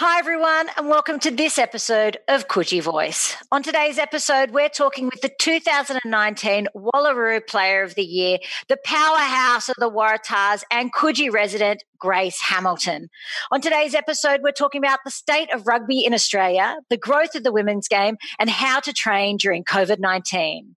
Hi, 0.00 0.20
everyone, 0.20 0.68
and 0.76 0.88
welcome 0.88 1.18
to 1.18 1.30
this 1.32 1.58
episode 1.58 2.18
of 2.28 2.46
Coogee 2.46 2.80
Voice. 2.80 3.36
On 3.50 3.64
today's 3.64 3.98
episode, 3.98 4.52
we're 4.52 4.68
talking 4.68 5.06
with 5.06 5.22
the 5.22 5.32
2019 5.40 6.68
Wallaroo 6.72 7.44
Player 7.44 7.82
of 7.82 7.96
the 7.96 8.04
Year, 8.04 8.38
the 8.68 8.78
powerhouse 8.84 9.68
of 9.68 9.74
the 9.80 9.90
Waratahs, 9.90 10.62
and 10.70 10.94
Coogee 10.94 11.32
resident 11.32 11.82
Grace 11.98 12.40
Hamilton. 12.40 13.08
On 13.50 13.60
today's 13.60 13.96
episode, 13.96 14.38
we're 14.40 14.52
talking 14.52 14.80
about 14.80 15.00
the 15.04 15.10
state 15.10 15.52
of 15.52 15.66
rugby 15.66 16.04
in 16.04 16.14
Australia, 16.14 16.76
the 16.90 16.96
growth 16.96 17.34
of 17.34 17.42
the 17.42 17.50
women's 17.50 17.88
game, 17.88 18.18
and 18.38 18.48
how 18.48 18.78
to 18.78 18.92
train 18.92 19.36
during 19.36 19.64
COVID 19.64 19.98
19. 19.98 20.76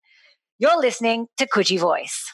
You're 0.58 0.80
listening 0.80 1.26
to 1.36 1.46
Coogee 1.46 1.78
Voice. 1.78 2.32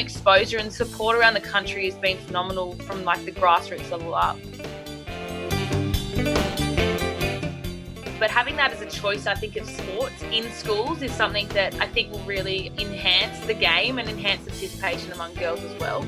Exposure 0.00 0.58
and 0.58 0.72
support 0.72 1.16
around 1.16 1.34
the 1.34 1.40
country 1.40 1.84
has 1.86 1.94
been 1.94 2.18
phenomenal 2.18 2.72
from 2.86 3.04
like 3.04 3.24
the 3.24 3.32
grassroots 3.32 3.90
level 3.90 4.14
up. 4.14 4.38
But 8.18 8.30
having 8.30 8.56
that 8.56 8.72
as 8.72 8.80
a 8.80 8.86
choice, 8.86 9.26
I 9.26 9.34
think, 9.34 9.56
of 9.56 9.66
sports 9.66 10.22
in 10.32 10.50
schools 10.52 11.02
is 11.02 11.12
something 11.12 11.48
that 11.48 11.74
I 11.80 11.86
think 11.86 12.10
will 12.10 12.20
really 12.20 12.72
enhance 12.78 13.38
the 13.46 13.54
game 13.54 13.98
and 13.98 14.08
enhance 14.08 14.42
participation 14.42 15.12
among 15.12 15.34
girls 15.34 15.62
as 15.62 15.78
well. 15.78 16.06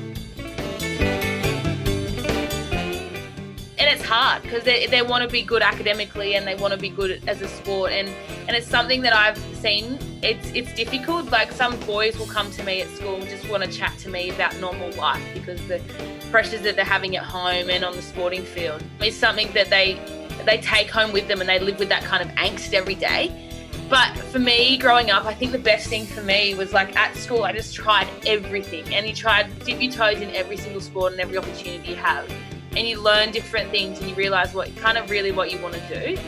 and 3.79 3.87
it's 3.87 4.05
hard 4.05 4.43
because 4.43 4.63
they, 4.63 4.85
they 4.87 5.01
want 5.01 5.23
to 5.23 5.29
be 5.29 5.41
good 5.41 5.61
academically 5.61 6.35
and 6.35 6.45
they 6.45 6.55
want 6.55 6.73
to 6.73 6.79
be 6.79 6.89
good 6.89 7.21
as 7.27 7.41
a 7.41 7.47
sport 7.47 7.91
and 7.91 8.09
and 8.47 8.55
it's 8.55 8.67
something 8.67 9.01
that 9.01 9.13
I've 9.13 9.37
seen 9.55 9.97
it's 10.21 10.51
it's 10.51 10.73
difficult 10.73 11.29
like 11.31 11.51
some 11.51 11.79
boys 11.81 12.17
will 12.17 12.27
come 12.27 12.51
to 12.51 12.63
me 12.63 12.81
at 12.81 12.89
school 12.89 13.15
and 13.15 13.29
just 13.29 13.49
want 13.49 13.63
to 13.63 13.71
chat 13.71 13.97
to 13.97 14.09
me 14.09 14.29
about 14.29 14.55
normal 14.59 14.91
life 14.91 15.23
because 15.33 15.65
the 15.67 15.81
pressures 16.29 16.61
that 16.61 16.75
they're 16.75 16.85
having 16.85 17.15
at 17.15 17.23
home 17.23 17.69
and 17.69 17.83
on 17.83 17.95
the 17.95 18.01
sporting 18.01 18.43
field 18.43 18.83
is 19.03 19.15
something 19.15 19.51
that 19.53 19.69
they 19.69 19.99
they 20.45 20.57
take 20.57 20.89
home 20.89 21.11
with 21.11 21.27
them 21.27 21.39
and 21.39 21.49
they 21.49 21.59
live 21.59 21.79
with 21.79 21.89
that 21.89 22.03
kind 22.03 22.21
of 22.21 22.29
angst 22.35 22.73
every 22.73 22.95
day 22.95 23.45
but 23.89 24.15
for 24.15 24.37
me, 24.37 24.77
growing 24.77 25.09
up, 25.09 25.25
I 25.25 25.33
think 25.33 25.51
the 25.51 25.57
best 25.57 25.87
thing 25.87 26.05
for 26.05 26.21
me 26.21 26.53
was 26.53 26.73
like 26.73 26.95
at 26.95 27.15
school, 27.15 27.43
I 27.43 27.53
just 27.53 27.73
tried 27.73 28.07
everything. 28.23 28.93
And 28.93 29.07
you 29.07 29.15
tried 29.15 29.47
dip 29.65 29.81
your 29.81 29.91
toes 29.91 30.21
in 30.21 30.29
every 30.35 30.57
single 30.57 30.79
sport 30.79 31.13
and 31.13 31.19
every 31.19 31.39
opportunity 31.39 31.89
you 31.89 31.95
have 31.95 32.31
and 32.75 32.87
you 32.87 33.01
learn 33.01 33.31
different 33.31 33.71
things 33.71 33.99
and 33.99 34.09
you 34.09 34.15
realize 34.15 34.53
what 34.53 34.75
kind 34.77 34.97
of 34.97 35.09
really 35.09 35.31
what 35.31 35.51
you 35.51 35.59
want 35.59 35.73
to 35.73 36.05
do. 36.05 36.21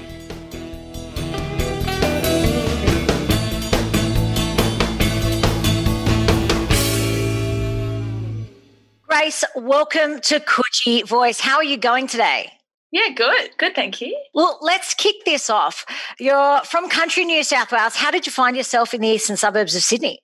Welcome 9.56 10.20
to 10.22 10.40
Coogee 10.40 11.08
Voice. 11.08 11.40
How 11.40 11.58
are 11.58 11.64
you 11.64 11.78
going 11.78 12.08
today? 12.08 12.52
Yeah, 12.92 13.10
good. 13.16 13.52
Good, 13.58 13.76
thank 13.76 14.02
you. 14.02 14.18
Well, 14.34 14.60
let's 14.62 14.94
kick 14.94 15.24
this 15.26 15.50
off. 15.50 15.86
You're 16.20 16.62
from 16.62 16.90
country 16.90 17.24
New 17.26 17.44
South 17.44 17.72
Wales. 17.72 17.96
How 17.96 18.12
did 18.12 18.26
you 18.26 18.32
find 18.32 18.58
yourself 18.58 18.94
in 18.94 19.02
the 19.02 19.08
eastern 19.08 19.38
suburbs 19.38 19.76
of 19.76 19.84
Sydney? 19.84 20.20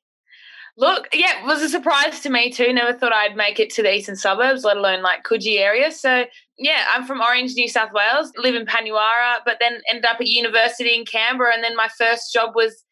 Look, 0.79 1.07
yeah, 1.11 1.41
it 1.41 1.45
was 1.45 1.61
a 1.63 1.69
surprise 1.69 2.19
to 2.19 2.29
me 2.29 2.51
too. 2.51 2.71
Never 2.71 2.93
thought 2.93 3.11
I'd 3.11 3.35
make 3.35 3.59
it 3.59 3.71
to 3.71 3.81
the 3.81 3.95
eastern 3.95 4.15
suburbs, 4.15 4.63
let 4.63 4.77
alone 4.77 5.01
like 5.01 5.23
Coogee 5.23 5.59
area. 5.59 5.91
So 5.91 6.25
yeah, 6.57 6.85
I'm 6.91 7.05
from 7.05 7.21
Orange, 7.21 7.53
New 7.55 7.67
South 7.67 7.91
Wales, 7.93 8.31
live 8.37 8.53
in 8.53 8.65
Panuara, 8.65 9.37
but 9.45 9.57
then 9.59 9.81
ended 9.89 10.05
up 10.05 10.21
at 10.21 10.27
university 10.27 10.93
in 10.93 11.05
Canberra, 11.05 11.53
and 11.53 11.63
then 11.63 11.75
my 11.75 11.87
first 11.97 12.31
job 12.31 12.53
was 12.53 12.83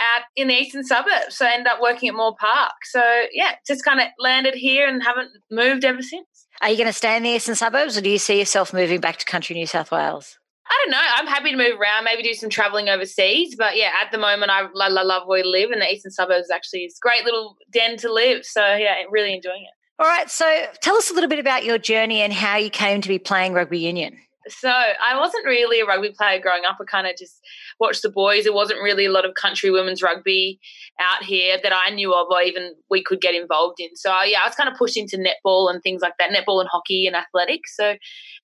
out 0.00 0.22
in 0.36 0.48
the 0.48 0.54
eastern 0.54 0.84
suburbs. 0.84 1.36
So 1.36 1.46
I 1.46 1.52
ended 1.52 1.68
up 1.68 1.80
working 1.80 2.08
at 2.08 2.14
Moore 2.14 2.36
Park. 2.38 2.72
So 2.84 3.02
yeah, 3.32 3.52
just 3.66 3.84
kind 3.84 4.00
of 4.00 4.08
landed 4.18 4.54
here 4.54 4.88
and 4.88 5.02
haven't 5.02 5.30
moved 5.50 5.84
ever 5.84 6.02
since. 6.02 6.26
Are 6.62 6.70
you 6.70 6.76
going 6.76 6.86
to 6.86 6.92
stay 6.92 7.16
in 7.16 7.24
the 7.24 7.30
eastern 7.30 7.56
suburbs, 7.56 7.96
or 7.96 8.00
do 8.00 8.08
you 8.08 8.18
see 8.18 8.38
yourself 8.38 8.72
moving 8.72 9.00
back 9.00 9.18
to 9.18 9.24
country 9.24 9.54
New 9.54 9.66
South 9.66 9.90
Wales? 9.90 10.38
I 10.66 10.80
don't 10.82 10.92
know. 10.92 11.00
I'm 11.16 11.26
happy 11.26 11.50
to 11.50 11.56
move 11.56 11.78
around, 11.78 12.04
maybe 12.04 12.22
do 12.22 12.32
some 12.32 12.48
traveling 12.48 12.88
overseas. 12.88 13.54
But 13.56 13.76
yeah, 13.76 13.90
at 14.02 14.10
the 14.12 14.18
moment, 14.18 14.50
I, 14.50 14.62
I 14.62 14.88
love 14.88 15.26
where 15.26 15.42
we 15.42 15.48
live, 15.48 15.70
and 15.70 15.82
the 15.82 15.92
eastern 15.92 16.12
suburbs 16.12 16.50
actually 16.50 16.84
is 16.84 16.96
a 16.96 17.02
great 17.02 17.24
little 17.24 17.56
den 17.70 17.96
to 17.98 18.12
live. 18.12 18.44
So 18.44 18.60
yeah, 18.60 18.94
really 19.10 19.34
enjoying 19.34 19.62
it. 19.62 20.02
All 20.02 20.06
right. 20.06 20.30
So 20.30 20.66
tell 20.80 20.96
us 20.96 21.10
a 21.10 21.14
little 21.14 21.28
bit 21.28 21.38
about 21.38 21.64
your 21.64 21.78
journey 21.78 22.20
and 22.20 22.32
how 22.32 22.56
you 22.56 22.70
came 22.70 23.00
to 23.00 23.08
be 23.08 23.18
playing 23.18 23.52
rugby 23.52 23.78
union. 23.78 24.16
So 24.48 24.68
I 24.68 25.18
wasn't 25.18 25.46
really 25.46 25.80
a 25.80 25.86
rugby 25.86 26.12
player 26.16 26.40
growing 26.40 26.64
up. 26.64 26.76
I 26.80 26.84
kind 26.84 27.06
of 27.06 27.16
just 27.16 27.40
watched 27.80 28.02
the 28.02 28.10
boys. 28.10 28.44
There 28.44 28.52
wasn't 28.52 28.82
really 28.82 29.06
a 29.06 29.10
lot 29.10 29.24
of 29.24 29.34
country 29.34 29.70
women's 29.70 30.02
rugby 30.02 30.60
out 31.00 31.24
here 31.24 31.58
that 31.62 31.72
I 31.72 31.90
knew 31.94 32.12
of, 32.12 32.26
or 32.30 32.42
even 32.42 32.74
we 32.90 33.02
could 33.02 33.20
get 33.20 33.34
involved 33.34 33.76
in. 33.78 33.96
So 33.96 34.10
yeah, 34.22 34.40
I 34.42 34.46
was 34.46 34.54
kind 34.54 34.68
of 34.68 34.76
pushed 34.76 34.96
into 34.96 35.16
netball 35.16 35.70
and 35.72 35.82
things 35.82 36.02
like 36.02 36.14
that, 36.18 36.30
netball 36.30 36.60
and 36.60 36.68
hockey 36.70 37.06
and 37.06 37.16
athletics. 37.16 37.74
So 37.76 37.94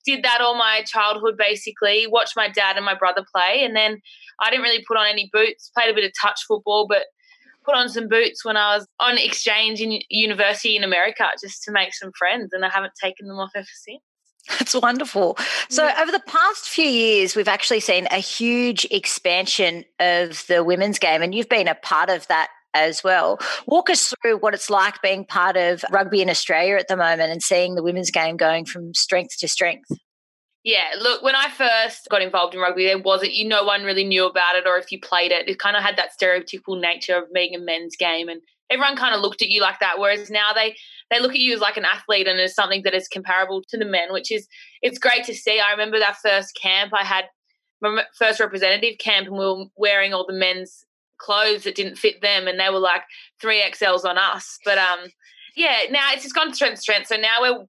did 0.06 0.24
that 0.24 0.40
all 0.40 0.54
my 0.54 0.82
childhood 0.86 1.36
basically. 1.36 2.06
Watched 2.06 2.36
my 2.36 2.48
dad 2.48 2.76
and 2.76 2.84
my 2.84 2.94
brother 2.94 3.24
play, 3.34 3.62
and 3.62 3.76
then 3.76 4.00
I 4.40 4.50
didn't 4.50 4.64
really 4.64 4.84
put 4.86 4.96
on 4.96 5.06
any 5.06 5.28
boots. 5.32 5.70
Played 5.76 5.90
a 5.90 5.94
bit 5.94 6.04
of 6.04 6.12
touch 6.20 6.40
football, 6.48 6.86
but 6.88 7.04
put 7.64 7.74
on 7.74 7.90
some 7.90 8.08
boots 8.08 8.42
when 8.42 8.56
I 8.56 8.76
was 8.76 8.86
on 8.98 9.18
exchange 9.18 9.80
in 9.82 10.00
university 10.08 10.76
in 10.76 10.84
America 10.84 11.28
just 11.42 11.62
to 11.64 11.72
make 11.72 11.92
some 11.94 12.10
friends, 12.18 12.52
and 12.52 12.64
I 12.64 12.70
haven't 12.72 12.94
taken 13.00 13.28
them 13.28 13.38
off 13.38 13.50
ever 13.54 13.66
since. 13.84 14.00
That's 14.48 14.74
wonderful. 14.74 15.36
So, 15.68 15.86
yeah. 15.86 16.00
over 16.00 16.10
the 16.10 16.22
past 16.26 16.68
few 16.68 16.84
years, 16.84 17.36
we've 17.36 17.48
actually 17.48 17.80
seen 17.80 18.08
a 18.10 18.18
huge 18.18 18.84
expansion 18.90 19.84
of 19.98 20.44
the 20.48 20.64
women's 20.64 20.98
game, 20.98 21.22
and 21.22 21.34
you've 21.34 21.48
been 21.48 21.68
a 21.68 21.74
part 21.74 22.10
of 22.10 22.26
that 22.28 22.48
as 22.74 23.02
well. 23.02 23.38
Walk 23.66 23.90
us 23.90 24.14
through 24.22 24.38
what 24.38 24.54
it's 24.54 24.70
like 24.70 25.02
being 25.02 25.24
part 25.24 25.56
of 25.56 25.84
rugby 25.90 26.22
in 26.22 26.30
Australia 26.30 26.76
at 26.76 26.88
the 26.88 26.96
moment 26.96 27.32
and 27.32 27.42
seeing 27.42 27.74
the 27.74 27.82
women's 27.82 28.10
game 28.10 28.36
going 28.36 28.64
from 28.64 28.94
strength 28.94 29.38
to 29.38 29.48
strength. 29.48 29.90
Yeah, 30.62 30.90
look, 31.00 31.22
when 31.22 31.34
I 31.34 31.48
first 31.48 32.08
got 32.10 32.20
involved 32.20 32.54
in 32.54 32.60
rugby, 32.60 32.84
there 32.84 32.98
wasn't, 32.98 33.32
you 33.32 33.48
no 33.48 33.64
one 33.64 33.82
really 33.82 34.04
knew 34.04 34.26
about 34.26 34.56
it, 34.56 34.66
or 34.66 34.76
if 34.76 34.92
you 34.92 35.00
played 35.00 35.32
it, 35.32 35.48
it 35.48 35.58
kind 35.58 35.74
of 35.74 35.82
had 35.82 35.96
that 35.96 36.10
stereotypical 36.20 36.78
nature 36.78 37.16
of 37.16 37.32
being 37.32 37.54
a 37.54 37.58
men's 37.58 37.96
game, 37.96 38.28
and 38.28 38.42
everyone 38.68 38.96
kind 38.96 39.14
of 39.14 39.22
looked 39.22 39.40
at 39.40 39.48
you 39.48 39.62
like 39.62 39.80
that. 39.80 39.98
Whereas 39.98 40.30
now 40.30 40.52
they 40.52 40.76
they 41.10 41.18
look 41.18 41.32
at 41.32 41.38
you 41.38 41.54
as 41.54 41.60
like 41.60 41.78
an 41.78 41.86
athlete 41.86 42.28
and 42.28 42.38
as 42.38 42.54
something 42.54 42.82
that 42.82 42.94
is 42.94 43.08
comparable 43.08 43.62
to 43.68 43.78
the 43.78 43.86
men, 43.86 44.12
which 44.12 44.30
is 44.30 44.46
it's 44.82 44.98
great 44.98 45.24
to 45.24 45.34
see. 45.34 45.60
I 45.60 45.70
remember 45.70 45.98
that 45.98 46.16
first 46.22 46.58
camp 46.60 46.92
I 46.94 47.04
had 47.04 47.24
my 47.80 48.04
first 48.18 48.38
representative 48.38 48.98
camp, 48.98 49.28
and 49.28 49.36
we 49.36 49.44
were 49.44 49.64
wearing 49.76 50.12
all 50.12 50.26
the 50.26 50.34
men's 50.34 50.84
clothes 51.18 51.64
that 51.64 51.74
didn't 51.74 51.96
fit 51.96 52.20
them, 52.20 52.46
and 52.46 52.60
they 52.60 52.68
were 52.68 52.78
like 52.78 53.02
three 53.40 53.62
XLs 53.62 54.04
on 54.04 54.18
us. 54.18 54.58
But 54.64 54.76
um, 54.76 55.00
yeah, 55.56 55.84
now 55.90 56.12
it's 56.12 56.22
just 56.22 56.34
gone 56.34 56.52
strength 56.52 56.80
strength. 56.80 57.06
So 57.08 57.16
now 57.16 57.40
we're 57.40 57.64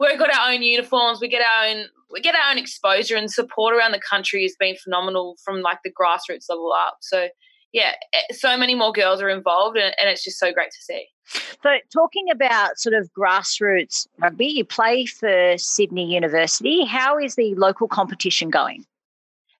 we've 0.00 0.18
got 0.18 0.34
our 0.34 0.50
own 0.50 0.62
uniforms. 0.62 1.20
We 1.20 1.28
get 1.28 1.42
our 1.42 1.66
own 1.66 1.86
we 2.10 2.20
get 2.20 2.34
our 2.34 2.50
own 2.50 2.58
exposure 2.58 3.16
and 3.16 3.30
support 3.30 3.72
around 3.74 3.92
the 3.92 4.00
country 4.00 4.42
has 4.42 4.56
been 4.58 4.74
phenomenal 4.76 5.36
from 5.44 5.60
like 5.60 5.78
the 5.84 5.92
grassroots 5.92 6.46
level 6.48 6.72
up. 6.72 6.96
So 7.00 7.28
yeah, 7.72 7.92
eh, 8.12 8.34
so 8.34 8.56
many 8.56 8.74
more 8.74 8.92
girls 8.92 9.22
are 9.22 9.28
involved, 9.28 9.76
and, 9.76 9.94
and 9.98 10.08
it's 10.10 10.24
just 10.24 10.38
so 10.38 10.52
great 10.52 10.70
to 10.72 10.82
see. 10.82 11.06
So, 11.62 11.76
talking 11.92 12.28
about 12.30 12.78
sort 12.78 12.94
of 12.94 13.08
grassroots 13.16 14.08
rugby, 14.18 14.46
you 14.46 14.64
play 14.64 15.06
for 15.06 15.56
Sydney 15.56 16.12
University. 16.12 16.84
How 16.84 17.16
is 17.18 17.36
the 17.36 17.54
local 17.54 17.86
competition 17.86 18.50
going? 18.50 18.86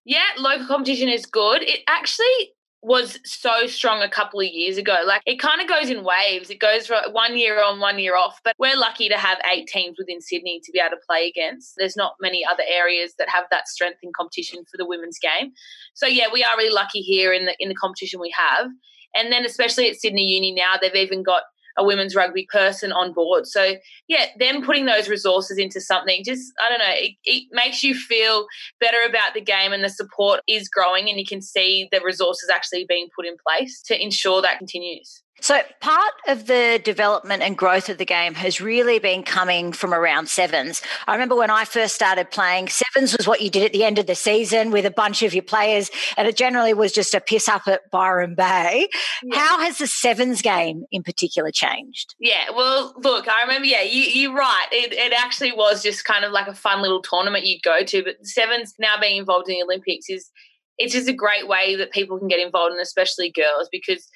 Yeah, 0.03 0.25
local 0.37 0.67
competition 0.67 1.07
is 1.07 1.25
good. 1.25 1.61
It 1.61 1.81
actually 1.87 2.53
was 2.83 3.19
so 3.23 3.67
strong 3.67 4.01
a 4.01 4.09
couple 4.09 4.39
of 4.39 4.47
years 4.47 4.77
ago. 4.77 5.03
Like 5.05 5.21
it 5.25 5.39
kind 5.39 5.61
of 5.61 5.67
goes 5.67 5.89
in 5.89 6.03
waves. 6.03 6.49
It 6.49 6.59
goes 6.59 6.89
one 7.11 7.37
year 7.37 7.63
on, 7.63 7.79
one 7.79 7.99
year 7.99 8.15
off. 8.15 8.39
But 8.43 8.55
we're 8.57 8.77
lucky 8.77 9.07
to 9.09 9.17
have 9.17 9.37
eight 9.53 9.67
teams 9.67 9.97
within 9.99 10.19
Sydney 10.19 10.61
to 10.63 10.71
be 10.71 10.79
able 10.79 10.97
to 10.97 11.05
play 11.07 11.27
against. 11.27 11.73
There's 11.77 11.95
not 11.95 12.15
many 12.19 12.43
other 12.43 12.63
areas 12.67 13.13
that 13.19 13.29
have 13.29 13.45
that 13.51 13.67
strength 13.67 13.99
in 14.01 14.11
competition 14.17 14.63
for 14.69 14.77
the 14.77 14.87
women's 14.87 15.19
game. 15.19 15.51
So 15.93 16.07
yeah, 16.07 16.27
we 16.33 16.43
are 16.43 16.57
really 16.57 16.73
lucky 16.73 17.01
here 17.01 17.31
in 17.33 17.45
the 17.45 17.55
in 17.59 17.69
the 17.69 17.75
competition 17.75 18.19
we 18.19 18.33
have. 18.37 18.67
And 19.13 19.31
then 19.31 19.45
especially 19.45 19.89
at 19.89 19.97
Sydney 19.97 20.23
Uni 20.23 20.53
now, 20.53 20.75
they've 20.79 20.95
even 20.95 21.21
got 21.21 21.43
a 21.77 21.83
women's 21.83 22.15
rugby 22.15 22.47
person 22.51 22.91
on 22.91 23.13
board. 23.13 23.47
So 23.47 23.75
yeah, 24.07 24.25
them 24.39 24.63
putting 24.63 24.85
those 24.85 25.09
resources 25.09 25.57
into 25.57 25.81
something 25.81 26.23
just 26.23 26.51
I 26.61 26.69
don't 26.69 26.79
know, 26.79 26.93
it, 26.93 27.15
it, 27.23 27.47
makes 27.51 27.83
you 27.83 27.93
feel 27.93 28.45
better 28.79 29.01
about 29.07 29.33
the 29.33 29.41
game 29.41 29.73
and 29.73 29.83
the 29.83 29.89
support 29.89 30.41
is 30.47 30.69
growing 30.69 31.09
and 31.09 31.19
you 31.19 31.25
can 31.25 31.41
see 31.41 31.87
the 31.91 32.01
resources 32.03 32.49
actually 32.49 32.85
being 32.87 33.07
put 33.15 33.25
in 33.25 33.35
place 33.45 33.81
to 33.83 34.01
ensure 34.01 34.41
that 34.41 34.57
continues. 34.57 35.21
So, 35.39 35.59
part 35.79 36.13
of 36.27 36.45
the 36.45 36.79
development 36.83 37.41
and 37.41 37.57
growth 37.57 37.89
of 37.89 37.97
the 37.97 38.05
game 38.05 38.35
has 38.35 38.61
really 38.61 38.99
been 38.99 39.23
coming 39.23 39.73
from 39.73 39.91
around 39.91 40.29
sevens. 40.29 40.83
I 41.07 41.13
remember 41.13 41.35
when 41.35 41.49
I 41.49 41.65
first 41.65 41.95
started 41.95 42.29
playing, 42.29 42.67
sevens 42.67 43.17
was 43.17 43.27
what 43.27 43.41
you 43.41 43.49
did 43.49 43.63
at 43.63 43.73
the 43.73 43.83
end 43.83 43.97
of 43.97 44.05
the 44.05 44.13
season 44.13 44.69
with 44.69 44.85
a 44.85 44.91
bunch 44.91 45.23
of 45.23 45.33
your 45.33 45.41
players, 45.41 45.89
and 46.15 46.27
it 46.27 46.37
generally 46.37 46.75
was 46.75 46.91
just 46.91 47.15
a 47.15 47.19
piss 47.19 47.49
up 47.49 47.63
at 47.67 47.89
Byron 47.89 48.35
Bay. 48.35 48.87
Yeah. 49.23 49.39
How 49.39 49.59
has 49.61 49.79
the 49.79 49.87
sevens 49.87 50.43
game 50.43 50.85
in 50.91 51.01
particular 51.01 51.49
changed? 51.49 52.13
Yeah, 52.19 52.51
well, 52.55 52.93
look, 52.97 53.27
I 53.27 53.41
remember, 53.41 53.65
yeah, 53.65 53.81
you, 53.81 54.03
you're 54.03 54.35
right. 54.35 54.67
It, 54.71 54.93
it 54.93 55.11
actually 55.11 55.53
was 55.53 55.81
just 55.81 56.05
kind 56.05 56.23
of 56.23 56.31
like 56.31 56.47
a 56.47 56.53
fun 56.53 56.83
little 56.83 57.01
tournament 57.01 57.47
you'd 57.47 57.63
go 57.63 57.83
to, 57.83 58.03
but 58.03 58.23
sevens 58.27 58.75
now 58.77 58.93
being 59.01 59.17
involved 59.17 59.49
in 59.49 59.55
the 59.55 59.63
Olympics 59.63 60.07
is 60.07 60.29
it's 60.77 60.93
just 60.93 61.09
a 61.09 61.13
great 61.13 61.47
way 61.47 61.75
that 61.75 61.91
people 61.91 62.19
can 62.19 62.27
get 62.27 62.39
involved, 62.39 62.73
and 62.73 62.81
especially 62.81 63.31
girls, 63.31 63.69
because 63.71 64.07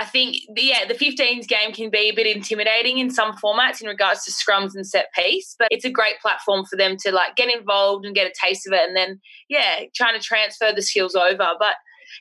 I 0.00 0.06
think, 0.06 0.36
yeah, 0.56 0.86
the 0.86 0.94
15s 0.94 1.46
game 1.46 1.72
can 1.74 1.90
be 1.90 2.08
a 2.08 2.14
bit 2.14 2.26
intimidating 2.26 2.96
in 2.96 3.10
some 3.10 3.32
formats 3.32 3.82
in 3.82 3.86
regards 3.86 4.24
to 4.24 4.32
scrums 4.32 4.74
and 4.74 4.86
set 4.86 5.12
piece, 5.14 5.54
but 5.58 5.68
it's 5.70 5.84
a 5.84 5.90
great 5.90 6.18
platform 6.22 6.64
for 6.64 6.76
them 6.76 6.96
to 7.00 7.12
like 7.12 7.36
get 7.36 7.54
involved 7.54 8.06
and 8.06 8.14
get 8.14 8.26
a 8.26 8.32
taste 8.42 8.66
of 8.66 8.72
it 8.72 8.88
and 8.88 8.96
then, 8.96 9.20
yeah, 9.50 9.80
trying 9.94 10.18
to 10.18 10.26
transfer 10.26 10.72
the 10.74 10.80
skills 10.80 11.14
over. 11.14 11.46
But 11.58 11.74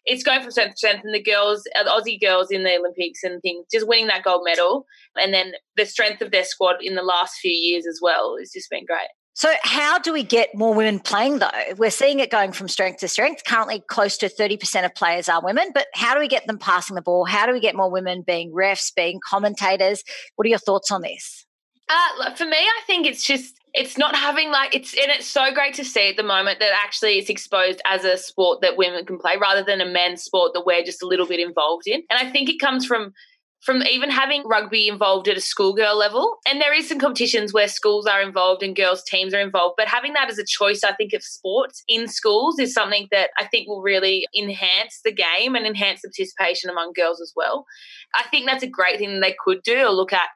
it's 0.03 0.23
going 0.23 0.41
from 0.41 0.51
strength 0.51 0.71
to 0.71 0.77
strength. 0.77 1.05
And 1.05 1.15
the 1.15 1.23
girls, 1.23 1.63
uh, 1.79 1.83
the 1.85 1.89
Aussie 1.89 2.19
girls 2.19 2.51
in 2.51 2.65
the 2.65 2.77
Olympics 2.77 3.23
and 3.23 3.41
things, 3.41 3.65
just 3.71 3.87
winning 3.87 4.07
that 4.07 4.23
gold 4.23 4.41
medal. 4.43 4.85
And 5.15 5.33
then 5.33 5.53
the 5.77 5.85
strength 5.85 6.21
of 6.21 6.31
their 6.31 6.43
squad 6.43 6.75
in 6.81 6.95
the 6.95 7.01
last 7.01 7.35
few 7.41 7.49
years 7.49 7.87
as 7.87 7.99
well 8.01 8.35
has 8.39 8.51
just 8.51 8.69
been 8.69 8.85
great. 8.85 9.07
So, 9.33 9.53
how 9.63 9.99
do 9.99 10.11
we 10.11 10.23
get 10.23 10.53
more 10.53 10.73
women 10.73 10.99
playing 10.99 11.39
though? 11.39 11.49
We're 11.77 11.91
seeing 11.91 12.19
it 12.19 12.29
going 12.29 12.51
from 12.51 12.67
strength 12.67 12.99
to 12.99 13.07
strength. 13.07 13.43
Currently, 13.45 13.83
close 13.87 14.17
to 14.17 14.27
30% 14.27 14.85
of 14.85 14.93
players 14.95 15.29
are 15.29 15.41
women, 15.43 15.71
but 15.73 15.87
how 15.93 16.13
do 16.13 16.19
we 16.19 16.27
get 16.27 16.45
them 16.45 16.57
passing 16.57 16.95
the 16.95 17.01
ball? 17.01 17.25
How 17.25 17.45
do 17.45 17.53
we 17.53 17.59
get 17.59 17.75
more 17.75 17.89
women 17.89 18.23
being 18.25 18.51
refs, 18.51 18.93
being 18.93 19.19
commentators? 19.25 20.03
What 20.35 20.45
are 20.45 20.49
your 20.49 20.59
thoughts 20.59 20.91
on 20.91 21.01
this? 21.01 21.45
Uh, 21.87 22.35
for 22.35 22.45
me, 22.45 22.57
I 22.57 22.81
think 22.85 23.07
it's 23.07 23.23
just 23.23 23.55
it's 23.73 23.97
not 23.97 24.15
having 24.15 24.51
like 24.51 24.75
it's 24.75 24.93
and 24.93 25.11
it's 25.11 25.27
so 25.27 25.53
great 25.53 25.73
to 25.75 25.85
see 25.85 26.09
at 26.09 26.17
the 26.17 26.23
moment 26.23 26.59
that 26.59 26.71
actually 26.73 27.17
it's 27.19 27.29
exposed 27.29 27.81
as 27.85 28.03
a 28.03 28.17
sport 28.17 28.61
that 28.61 28.77
women 28.77 29.05
can 29.05 29.19
play 29.19 29.37
rather 29.39 29.63
than 29.63 29.79
a 29.79 29.85
men's 29.85 30.23
sport 30.23 30.53
that 30.53 30.65
we're 30.65 30.83
just 30.83 31.03
a 31.03 31.07
little 31.07 31.27
bit 31.27 31.39
involved 31.39 31.87
in. 31.87 32.03
And 32.09 32.27
I 32.27 32.31
think 32.31 32.49
it 32.49 32.59
comes 32.59 32.85
from 32.85 33.13
from 33.61 33.83
even 33.83 34.09
having 34.09 34.47
rugby 34.47 34.87
involved 34.87 35.27
at 35.27 35.37
a 35.37 35.41
schoolgirl 35.41 35.97
level. 35.97 36.37
And 36.47 36.61
there 36.61 36.73
is 36.73 36.87
some 36.87 36.99
competitions 36.99 37.53
where 37.53 37.67
schools 37.67 38.05
are 38.05 38.21
involved 38.21 38.63
and 38.63 38.75
girls' 38.75 39.03
teams 39.03 39.33
are 39.33 39.39
involved, 39.39 39.75
but 39.77 39.87
having 39.87 40.13
that 40.13 40.29
as 40.29 40.37
a 40.37 40.45
choice, 40.45 40.83
I 40.83 40.93
think, 40.93 41.13
of 41.13 41.23
sports 41.23 41.83
in 41.87 42.07
schools 42.07 42.57
is 42.59 42.73
something 42.73 43.07
that 43.11 43.31
I 43.37 43.45
think 43.45 43.67
will 43.67 43.81
really 43.81 44.25
enhance 44.37 45.01
the 45.03 45.11
game 45.11 45.55
and 45.55 45.65
enhance 45.65 46.01
the 46.01 46.09
participation 46.09 46.69
among 46.69 46.93
girls 46.95 47.19
as 47.19 47.33
well. 47.35 47.65
I 48.15 48.23
think 48.29 48.45
that's 48.45 48.63
a 48.63 48.67
great 48.67 48.97
thing 48.97 49.19
they 49.19 49.35
could 49.43 49.61
do 49.63 49.85
or 49.85 49.91
look 49.91 50.13
at 50.13 50.29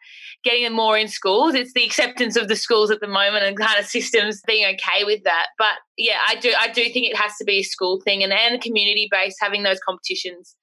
getting 0.44 0.64
them 0.64 0.74
more 0.74 0.98
in 0.98 1.08
schools. 1.08 1.56
It's 1.56 1.74
the 1.74 1.86
acceptance 1.86 2.36
of 2.36 2.50
the 2.50 2.56
schools 2.58 2.92
at 2.92 3.00
the 3.00 3.08
moment 3.08 3.46
and 3.46 3.58
kind 3.58 3.80
of 3.80 3.86
systems 3.86 4.42
being 4.46 4.66
okay 4.66 5.06
with 5.06 5.24
that. 5.24 5.48
But 5.58 5.76
yeah, 5.98 6.20
I 6.28 6.36
do 6.36 6.54
I 6.60 6.68
do 6.68 6.84
think 6.84 7.08
it 7.08 7.16
has 7.16 7.38
to 7.38 7.46
be 7.46 7.60
a 7.60 7.64
school 7.64 8.02
thing 8.04 8.22
and, 8.22 8.34
and 8.34 8.62
community 8.62 9.08
based, 9.10 9.38
having 9.40 9.64
those 9.64 9.80
competitions. 9.80 10.56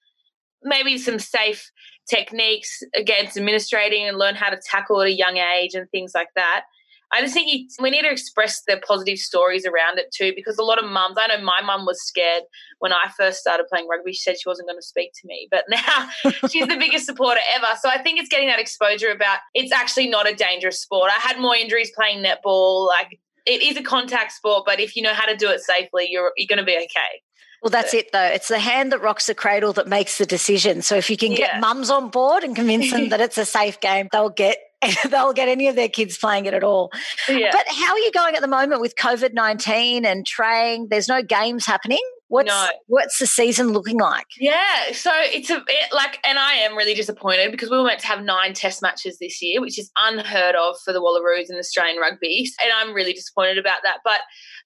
Maybe 0.63 0.99
some 0.99 1.19
safe 1.19 1.71
techniques 2.09 2.83
against 2.95 3.37
administrating 3.37 4.07
and 4.07 4.19
learn 4.19 4.35
how 4.35 4.51
to 4.51 4.61
tackle 4.71 5.01
at 5.01 5.09
a 5.09 5.13
young 5.13 5.37
age 5.37 5.75
and 5.75 5.89
things 5.91 6.13
like 6.15 6.29
that. 6.35 6.65
I 7.13 7.23
just 7.23 7.35
think 7.35 7.53
you, 7.53 7.67
we 7.81 7.91
need 7.91 8.03
to 8.03 8.11
express 8.11 8.63
the 8.69 8.81
positive 8.87 9.19
stories 9.19 9.67
around 9.67 9.99
it 9.99 10.07
too, 10.15 10.33
because 10.37 10.59
a 10.59 10.63
lot 10.63 10.83
of 10.83 10.89
mums, 10.89 11.17
I 11.19 11.27
know 11.27 11.43
my 11.45 11.61
mum 11.61 11.85
was 11.85 12.01
scared 12.07 12.45
when 12.79 12.93
I 12.93 13.11
first 13.17 13.41
started 13.41 13.67
playing 13.69 13.89
rugby. 13.89 14.13
She 14.13 14.21
said 14.21 14.37
she 14.41 14.49
wasn't 14.49 14.69
going 14.69 14.79
to 14.79 14.87
speak 14.87 15.11
to 15.15 15.27
me, 15.27 15.49
but 15.51 15.65
now 15.69 16.09
she's 16.49 16.69
the 16.69 16.77
biggest 16.77 17.07
supporter 17.07 17.41
ever. 17.57 17.67
So 17.81 17.89
I 17.89 17.99
think 17.99 18.21
it's 18.21 18.29
getting 18.29 18.49
that 18.49 18.61
exposure 18.61 19.11
about 19.11 19.39
it's 19.55 19.73
actually 19.73 20.09
not 20.09 20.31
a 20.31 20.35
dangerous 20.35 20.81
sport. 20.81 21.11
I 21.11 21.21
had 21.21 21.41
more 21.41 21.57
injuries 21.57 21.91
playing 21.97 22.25
netball. 22.25 22.87
Like 22.87 23.19
it 23.45 23.63
is 23.63 23.77
a 23.77 23.83
contact 23.83 24.33
sport, 24.33 24.63
but 24.65 24.79
if 24.79 24.95
you 24.95 25.03
know 25.03 25.15
how 25.15 25.27
to 25.27 25.37
do 25.37 25.51
it 25.51 25.61
safely, 25.61 26.07
you're 26.09 26.33
you're 26.37 26.47
going 26.47 26.59
to 26.59 26.65
be 26.65 26.77
okay. 26.77 27.23
Well, 27.63 27.71
that's 27.71 27.93
it 27.95 28.13
though. 28.13 28.25
It's 28.25 28.49
the 28.49 28.59
hand 28.59 28.93
that 28.93 29.01
rocks 29.01 29.27
the 29.27 29.35
cradle 29.35 29.73
that 29.75 29.87
makes 29.87 30.19
the 30.19 30.27
decision. 30.27 30.83
So 30.83 30.97
if 30.97 31.11
you 31.11 31.17
can 31.17 31.31
get 31.35 31.55
yeah. 31.55 31.61
mums 31.61 31.91
on 31.91 32.09
board 32.09 32.43
and 32.43 32.57
convince 32.57 32.91
them 32.91 33.11
that 33.11 33.21
it's 33.21 33.37
a 33.39 33.45
safe 33.45 33.81
game, 33.81 34.09
they'll 34.13 34.31
get 34.31 34.59
they'll 35.11 35.35
get 35.35 35.49
any 35.49 35.69
of 35.69 35.77
their 35.77 35.89
kids 35.89 36.17
playing 36.17 36.47
it 36.47 36.55
at 36.55 36.65
all. 36.65 36.91
Yeah. 37.29 37.51
But 37.53 37.67
how 37.69 37.93
are 37.93 37.99
you 37.99 38.11
going 38.13 38.35
at 38.35 38.41
the 38.41 38.49
moment 38.49 38.81
with 38.81 38.95
COVID 38.97 39.35
nineteen 39.35 40.07
and 40.07 40.27
training? 40.27 40.89
There's 40.89 41.09
no 41.09 41.23
games 41.23 41.67
happening. 41.67 42.01
What's 42.31 42.47
no. 42.47 42.69
what's 42.87 43.19
the 43.19 43.27
season 43.27 43.73
looking 43.73 43.99
like? 43.99 44.27
Yeah, 44.39 44.93
so 44.93 45.11
it's 45.17 45.51
a 45.51 45.57
it, 45.67 45.93
like, 45.93 46.21
and 46.25 46.39
I 46.39 46.55
am 46.55 46.77
really 46.77 46.95
disappointed 46.95 47.51
because 47.51 47.71
we 47.71 47.77
were 47.77 47.83
meant 47.83 47.99
to 48.01 48.07
have 48.07 48.23
nine 48.23 48.55
Test 48.55 48.83
matches 48.83 49.19
this 49.19 49.43
year, 49.43 49.61
which 49.61 49.81
is 49.81 49.91
unheard 49.97 50.55
of 50.55 50.77
for 50.85 50.93
the 50.93 51.01
Wallaroos 51.01 51.49
and 51.49 51.59
Australian 51.59 51.99
rugby, 51.99 52.49
and 52.63 52.71
I'm 52.73 52.95
really 52.95 53.13
disappointed 53.13 53.59
about 53.59 53.81
that. 53.83 53.99
But 54.05 54.21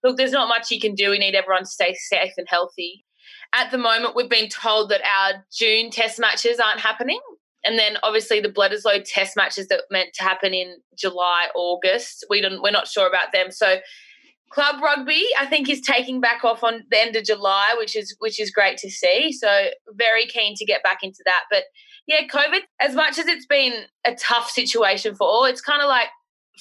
look, 0.05 0.17
there's 0.17 0.33
not 0.33 0.49
much 0.49 0.71
you 0.71 0.79
can 0.79 0.95
do. 0.95 1.11
We 1.11 1.19
need 1.19 1.35
everyone 1.35 1.65
to 1.65 1.71
stay 1.71 1.95
safe 1.95 2.33
and 2.37 2.47
healthy. 2.49 3.05
At 3.55 3.71
the 3.71 3.79
moment, 3.79 4.15
we've 4.15 4.31
been 4.31 4.49
told 4.49 4.91
that 4.91 5.01
our 5.03 5.45
June 5.53 5.91
Test 5.91 6.21
matches 6.21 6.61
aren't 6.61 6.81
happening, 6.81 7.21
and 7.65 7.79
then 7.79 7.97
obviously 8.03 8.41
the 8.41 8.49
Bledisloe 8.49 9.03
Test 9.05 9.37
matches 9.37 9.69
that 9.69 9.85
meant 9.91 10.11
to 10.15 10.23
happen 10.23 10.53
in 10.53 10.77
July, 10.97 11.47
August. 11.57 12.27
We 12.29 12.41
don't, 12.41 12.63
we're 12.63 12.71
not 12.71 12.87
sure 12.87 13.09
about 13.09 13.33
them, 13.33 13.51
so 13.51 13.79
club 14.51 14.81
rugby 14.81 15.25
i 15.39 15.47
think 15.47 15.69
is 15.69 15.81
taking 15.81 16.21
back 16.21 16.45
off 16.45 16.63
on 16.63 16.85
the 16.91 17.01
end 17.01 17.17
of 17.17 17.25
july 17.25 17.75
which 17.77 17.97
is 17.97 18.15
which 18.21 18.39
is 18.39 18.51
great 18.51 18.77
to 18.77 18.89
see 18.89 19.33
so 19.33 19.69
very 19.97 20.27
keen 20.27 20.55
to 20.55 20.65
get 20.65 20.83
back 20.83 20.99
into 21.03 21.23
that 21.25 21.43
but 21.51 21.65
yeah 22.07 22.21
covid 22.31 22.61
as 22.81 22.95
much 22.95 23.19
as 23.19 23.27
it's 23.27 23.47
been 23.47 23.73
a 24.07 24.15
tough 24.15 24.49
situation 24.49 25.15
for 25.15 25.27
all 25.27 25.45
it's 25.45 25.61
kind 25.61 25.83
of 25.83 25.89
like 25.89 26.09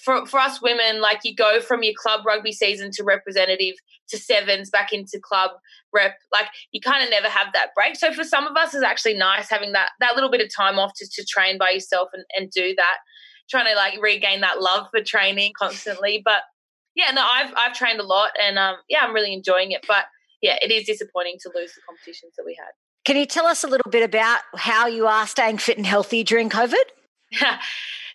for, 0.02 0.26
for 0.26 0.40
us 0.40 0.62
women 0.62 1.02
like 1.02 1.20
you 1.24 1.36
go 1.36 1.60
from 1.60 1.84
your 1.84 1.94
club 1.98 2.26
rugby 2.26 2.52
season 2.52 2.92
to 2.92 3.04
representative 3.04 3.76
to 4.10 4.18
sevens 4.18 4.70
back 4.70 4.92
into 4.92 5.20
club 5.22 5.52
rep 5.94 6.16
like 6.32 6.48
you 6.72 6.82
kind 6.82 7.04
of 7.04 7.10
never 7.10 7.28
have 7.28 7.48
that 7.54 7.70
break 7.76 7.96
so 7.96 8.12
for 8.12 8.24
some 8.24 8.48
of 8.48 8.56
us 8.58 8.74
it's 8.74 8.84
actually 8.84 9.14
nice 9.14 9.50
having 9.50 9.72
that 9.72 9.90
that 10.00 10.16
little 10.16 10.32
bit 10.32 10.42
of 10.42 10.54
time 10.54 10.80
off 10.80 10.92
to, 10.96 11.08
to 11.12 11.26
train 11.26 11.58
by 11.58 11.70
yourself 11.70 12.10
and, 12.14 12.24
and 12.38 12.50
do 12.52 12.74
that 12.76 12.98
trying 13.50 13.66
to 13.66 13.76
like 13.76 14.02
regain 14.02 14.42
that 14.42 14.62
love 14.62 14.88
for 14.92 15.02
training 15.02 15.52
constantly 15.58 16.22
but 16.24 16.44
yeah, 16.96 17.12
no, 17.12 17.26
I've 17.26 17.52
I've 17.56 17.74
trained 17.74 18.00
a 18.00 18.04
lot, 18.04 18.32
and 18.40 18.60
um, 18.60 18.76
yeah, 18.88 19.00
I'm 19.02 19.14
really 19.14 19.34
enjoying 19.34 19.72
it. 19.72 19.86
But 19.88 20.06
yeah, 20.42 20.58
it 20.62 20.72
is 20.72 20.86
disappointing 20.86 21.38
to 21.42 21.52
lose 21.56 21.74
the 21.74 21.82
competitions 21.88 22.34
that 22.38 22.44
we 22.46 22.56
had. 22.60 22.72
Can 23.06 23.18
you 23.18 23.26
tell 23.26 23.46
us 23.46 23.64
a 23.64 23.68
little 23.68 23.90
bit 23.90 24.04
about 24.04 24.42
how 24.56 24.88
you 24.88 25.08
are 25.08 25.28
staying 25.28 25.58
fit 25.58 25.78
and 25.78 25.86
healthy 25.86 26.24
during 26.24 26.50
COVID? 26.50 26.84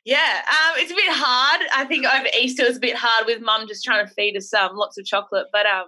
yeah, 0.09 0.41
um, 0.49 0.75
it's 0.79 0.91
a 0.91 0.95
bit 0.95 1.11
hard. 1.11 1.61
I 1.77 1.85
think 1.85 2.07
over 2.07 2.29
Easter 2.41 2.63
it 2.63 2.69
was 2.69 2.79
a 2.79 2.81
bit 2.81 2.97
hard 2.97 3.27
with 3.27 3.43
mum 3.43 3.69
just 3.69 3.85
trying 3.85 4.07
to 4.07 4.15
feed 4.15 4.39
us 4.39 4.55
um, 4.55 4.75
lots 4.75 4.97
of 4.97 5.05
chocolate. 5.05 5.49
But 5.53 5.67
um, 5.67 5.85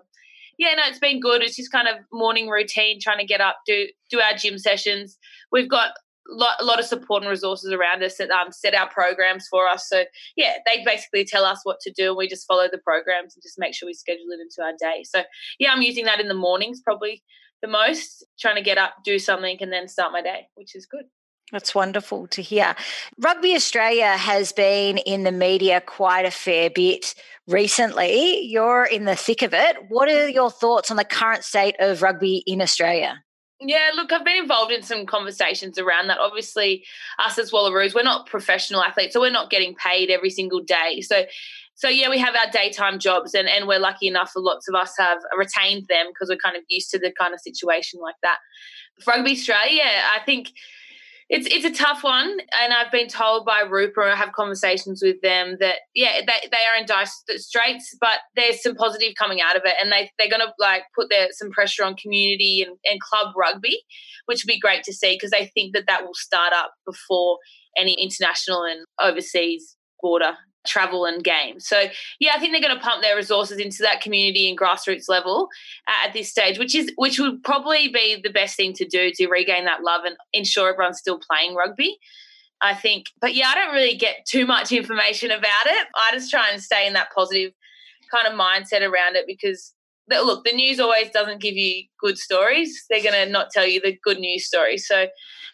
yeah, 0.58 0.74
no, 0.74 0.82
it's 0.84 0.98
been 0.98 1.20
good. 1.20 1.42
It's 1.42 1.56
just 1.56 1.72
kind 1.72 1.88
of 1.88 1.94
morning 2.12 2.50
routine, 2.50 2.98
trying 3.00 3.16
to 3.16 3.24
get 3.24 3.40
up, 3.40 3.56
do 3.66 3.86
do 4.10 4.20
our 4.20 4.34
gym 4.34 4.58
sessions. 4.58 5.16
We've 5.50 5.70
got 5.70 5.92
lot, 6.28 6.56
a 6.60 6.64
lot 6.66 6.78
of 6.78 6.84
support 6.84 7.22
and 7.22 7.30
resources 7.30 7.72
around 7.72 8.02
us 8.02 8.18
that 8.18 8.30
um, 8.30 8.52
set 8.52 8.74
our 8.74 8.90
programs 8.90 9.48
for 9.50 9.66
us. 9.66 9.88
So 9.88 10.04
yeah, 10.36 10.56
they 10.66 10.84
basically 10.84 11.24
tell 11.24 11.46
us 11.46 11.60
what 11.62 11.80
to 11.80 11.90
do, 11.90 12.08
and 12.08 12.18
we 12.18 12.28
just 12.28 12.46
follow 12.46 12.68
the 12.70 12.76
programs 12.76 13.34
and 13.34 13.42
just 13.42 13.58
make 13.58 13.74
sure 13.74 13.86
we 13.86 13.94
schedule 13.94 14.32
it 14.32 14.40
into 14.40 14.62
our 14.62 14.74
day. 14.78 15.02
So 15.02 15.22
yeah, 15.58 15.72
I'm 15.72 15.80
using 15.80 16.04
that 16.04 16.20
in 16.20 16.28
the 16.28 16.34
mornings 16.34 16.82
probably 16.82 17.22
the 17.62 17.68
most, 17.68 18.22
trying 18.38 18.56
to 18.56 18.62
get 18.62 18.76
up, 18.76 18.96
do 19.02 19.18
something, 19.18 19.56
and 19.60 19.72
then 19.72 19.88
start 19.88 20.12
my 20.12 20.20
day, 20.20 20.48
which 20.56 20.76
is 20.76 20.84
good. 20.84 21.06
That's 21.52 21.74
wonderful 21.74 22.28
to 22.28 22.42
hear. 22.42 22.76
Rugby 23.18 23.54
Australia 23.54 24.16
has 24.16 24.52
been 24.52 24.98
in 24.98 25.24
the 25.24 25.32
media 25.32 25.80
quite 25.80 26.24
a 26.24 26.30
fair 26.30 26.70
bit 26.70 27.14
recently. 27.48 28.42
You're 28.42 28.84
in 28.84 29.04
the 29.04 29.16
thick 29.16 29.42
of 29.42 29.52
it. 29.52 29.76
What 29.88 30.08
are 30.08 30.28
your 30.28 30.50
thoughts 30.50 30.90
on 30.90 30.96
the 30.96 31.04
current 31.04 31.44
state 31.44 31.74
of 31.80 32.02
rugby 32.02 32.44
in 32.46 32.62
Australia? 32.62 33.22
Yeah, 33.62 33.90
look, 33.94 34.10
I've 34.10 34.24
been 34.24 34.42
involved 34.42 34.72
in 34.72 34.82
some 34.82 35.04
conversations 35.04 35.78
around 35.78 36.08
that. 36.08 36.18
Obviously, 36.18 36.84
us 37.18 37.38
as 37.38 37.50
Wallaroos, 37.50 37.94
we're 37.94 38.02
not 38.02 38.26
professional 38.26 38.82
athletes, 38.82 39.12
so 39.12 39.20
we're 39.20 39.30
not 39.30 39.50
getting 39.50 39.74
paid 39.74 40.08
every 40.08 40.30
single 40.30 40.60
day. 40.60 41.02
So, 41.02 41.24
so 41.74 41.88
yeah, 41.88 42.08
we 42.08 42.18
have 42.18 42.34
our 42.34 42.50
daytime 42.50 42.98
jobs, 42.98 43.34
and 43.34 43.48
and 43.48 43.68
we're 43.68 43.78
lucky 43.78 44.06
enough 44.06 44.32
lots 44.34 44.66
of 44.66 44.74
us 44.74 44.94
have 44.98 45.18
retained 45.36 45.88
them 45.88 46.06
because 46.08 46.30
we're 46.30 46.38
kind 46.38 46.56
of 46.56 46.62
used 46.70 46.90
to 46.92 46.98
the 46.98 47.12
kind 47.20 47.34
of 47.34 47.40
situation 47.40 48.00
like 48.00 48.14
that. 48.22 48.38
For 49.02 49.12
Rugby 49.12 49.32
Australia, 49.32 49.84
I 49.84 50.20
think 50.24 50.52
it's 51.30 51.46
it's 51.46 51.64
a 51.64 51.82
tough 51.82 52.02
one, 52.02 52.38
and 52.60 52.72
I've 52.74 52.90
been 52.90 53.06
told 53.06 53.46
by 53.46 53.62
RUPA. 53.62 54.12
I 54.12 54.16
have 54.16 54.32
conversations 54.32 55.00
with 55.00 55.20
them 55.22 55.58
that 55.60 55.76
yeah, 55.94 56.22
they, 56.26 56.48
they 56.50 56.56
are 56.56 56.78
in 56.78 56.86
dire 56.86 57.06
straits, 57.36 57.96
but 58.00 58.18
there's 58.34 58.60
some 58.60 58.74
positive 58.74 59.14
coming 59.16 59.40
out 59.40 59.56
of 59.56 59.62
it, 59.64 59.74
and 59.80 59.92
they 59.92 60.10
they're 60.18 60.28
to 60.28 60.52
like 60.58 60.82
put 60.92 61.08
their 61.08 61.28
some 61.30 61.50
pressure 61.50 61.84
on 61.84 61.94
community 61.94 62.66
and, 62.66 62.76
and 62.84 63.00
club 63.00 63.32
rugby, 63.38 63.80
which 64.26 64.44
would 64.44 64.52
be 64.52 64.58
great 64.58 64.82
to 64.82 64.92
see 64.92 65.14
because 65.14 65.30
they 65.30 65.46
think 65.54 65.72
that 65.72 65.84
that 65.86 66.04
will 66.04 66.14
start 66.14 66.52
up 66.52 66.72
before 66.84 67.38
any 67.78 67.94
international 67.94 68.64
and 68.64 68.84
overseas 69.00 69.76
border 70.02 70.34
travel 70.66 71.04
and 71.04 71.24
games. 71.24 71.66
So 71.66 71.84
yeah, 72.18 72.32
I 72.34 72.38
think 72.38 72.52
they're 72.52 72.60
going 72.60 72.74
to 72.74 72.82
pump 72.82 73.02
their 73.02 73.16
resources 73.16 73.58
into 73.58 73.82
that 73.82 74.00
community 74.00 74.48
and 74.48 74.58
grassroots 74.58 75.08
level 75.08 75.48
uh, 75.88 76.06
at 76.06 76.12
this 76.12 76.30
stage, 76.30 76.58
which 76.58 76.74
is 76.74 76.92
which 76.96 77.18
would 77.18 77.42
probably 77.42 77.88
be 77.88 78.20
the 78.22 78.30
best 78.30 78.56
thing 78.56 78.72
to 78.74 78.84
do 78.84 79.10
to 79.14 79.28
regain 79.28 79.64
that 79.64 79.82
love 79.82 80.02
and 80.04 80.16
ensure 80.32 80.70
everyone's 80.72 80.98
still 80.98 81.18
playing 81.18 81.54
rugby. 81.54 81.98
I 82.62 82.74
think, 82.74 83.06
but 83.22 83.34
yeah, 83.34 83.48
I 83.48 83.54
don't 83.54 83.74
really 83.74 83.96
get 83.96 84.26
too 84.28 84.44
much 84.44 84.70
information 84.70 85.30
about 85.30 85.66
it. 85.66 85.86
I 85.96 86.10
just 86.12 86.30
try 86.30 86.50
and 86.50 86.62
stay 86.62 86.86
in 86.86 86.92
that 86.92 87.08
positive 87.14 87.52
kind 88.14 88.26
of 88.26 88.38
mindset 88.38 88.82
around 88.82 89.16
it 89.16 89.24
because 89.26 89.72
look, 90.18 90.44
the 90.44 90.52
news 90.52 90.80
always 90.80 91.10
doesn't 91.10 91.40
give 91.40 91.54
you 91.54 91.84
good 92.00 92.18
stories. 92.18 92.84
They're 92.90 93.02
going 93.02 93.26
to 93.26 93.30
not 93.30 93.50
tell 93.50 93.66
you 93.66 93.80
the 93.80 93.98
good 94.02 94.18
news 94.18 94.46
stories. 94.46 94.86
So, 94.86 95.06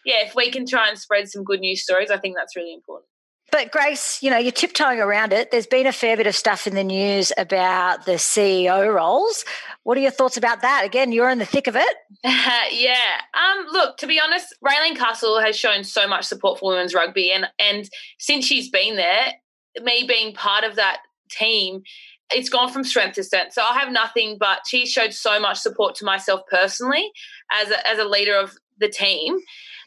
yeah, 0.05 0.25
if 0.25 0.35
we 0.35 0.49
can 0.51 0.65
try 0.65 0.89
and 0.89 0.97
spread 0.97 1.29
some 1.29 1.43
good 1.43 1.59
news 1.59 1.83
stories, 1.83 2.11
I 2.11 2.17
think 2.17 2.35
that's 2.35 2.55
really 2.55 2.73
important. 2.73 3.07
But 3.51 3.71
Grace, 3.71 4.21
you 4.21 4.29
know, 4.29 4.37
you're 4.37 4.51
tiptoeing 4.51 4.99
around 4.99 5.31
it. 5.31 5.51
There's 5.51 5.67
been 5.67 5.87
a 5.87 5.93
fair 5.93 6.17
bit 6.17 6.27
of 6.27 6.35
stuff 6.35 6.67
in 6.67 6.75
the 6.75 6.83
news 6.83 7.31
about 7.37 8.05
the 8.05 8.13
CEO 8.13 8.93
roles. 8.93 9.45
What 9.83 9.97
are 9.97 10.01
your 10.01 10.11
thoughts 10.11 10.35
about 10.35 10.61
that? 10.61 10.83
Again, 10.85 11.13
you're 11.13 11.29
in 11.29 11.39
the 11.39 11.45
thick 11.45 11.67
of 11.67 11.75
it. 11.75 11.97
yeah. 12.23 13.21
Um, 13.33 13.65
look, 13.71 13.97
to 13.97 14.07
be 14.07 14.19
honest, 14.19 14.53
Raelene 14.65 14.97
Castle 14.97 15.39
has 15.39 15.57
shown 15.57 15.85
so 15.85 16.07
much 16.07 16.25
support 16.25 16.59
for 16.59 16.71
women's 16.71 16.93
rugby, 16.93 17.31
and 17.31 17.47
and 17.57 17.89
since 18.19 18.45
she's 18.45 18.69
been 18.69 18.97
there, 18.97 19.33
me 19.81 20.03
being 20.05 20.33
part 20.33 20.65
of 20.65 20.75
that 20.75 20.99
team, 21.29 21.83
it's 22.31 22.49
gone 22.49 22.71
from 22.71 22.83
strength 22.83 23.15
to 23.15 23.23
strength. 23.23 23.53
So 23.53 23.61
I 23.61 23.77
have 23.79 23.91
nothing 23.91 24.37
but 24.37 24.59
she 24.67 24.85
showed 24.85 25.13
so 25.13 25.39
much 25.39 25.57
support 25.57 25.95
to 25.95 26.05
myself 26.05 26.41
personally 26.49 27.09
as 27.51 27.69
a, 27.69 27.89
as 27.89 27.99
a 27.99 28.05
leader 28.05 28.35
of 28.35 28.57
the 28.79 28.89
team 28.89 29.37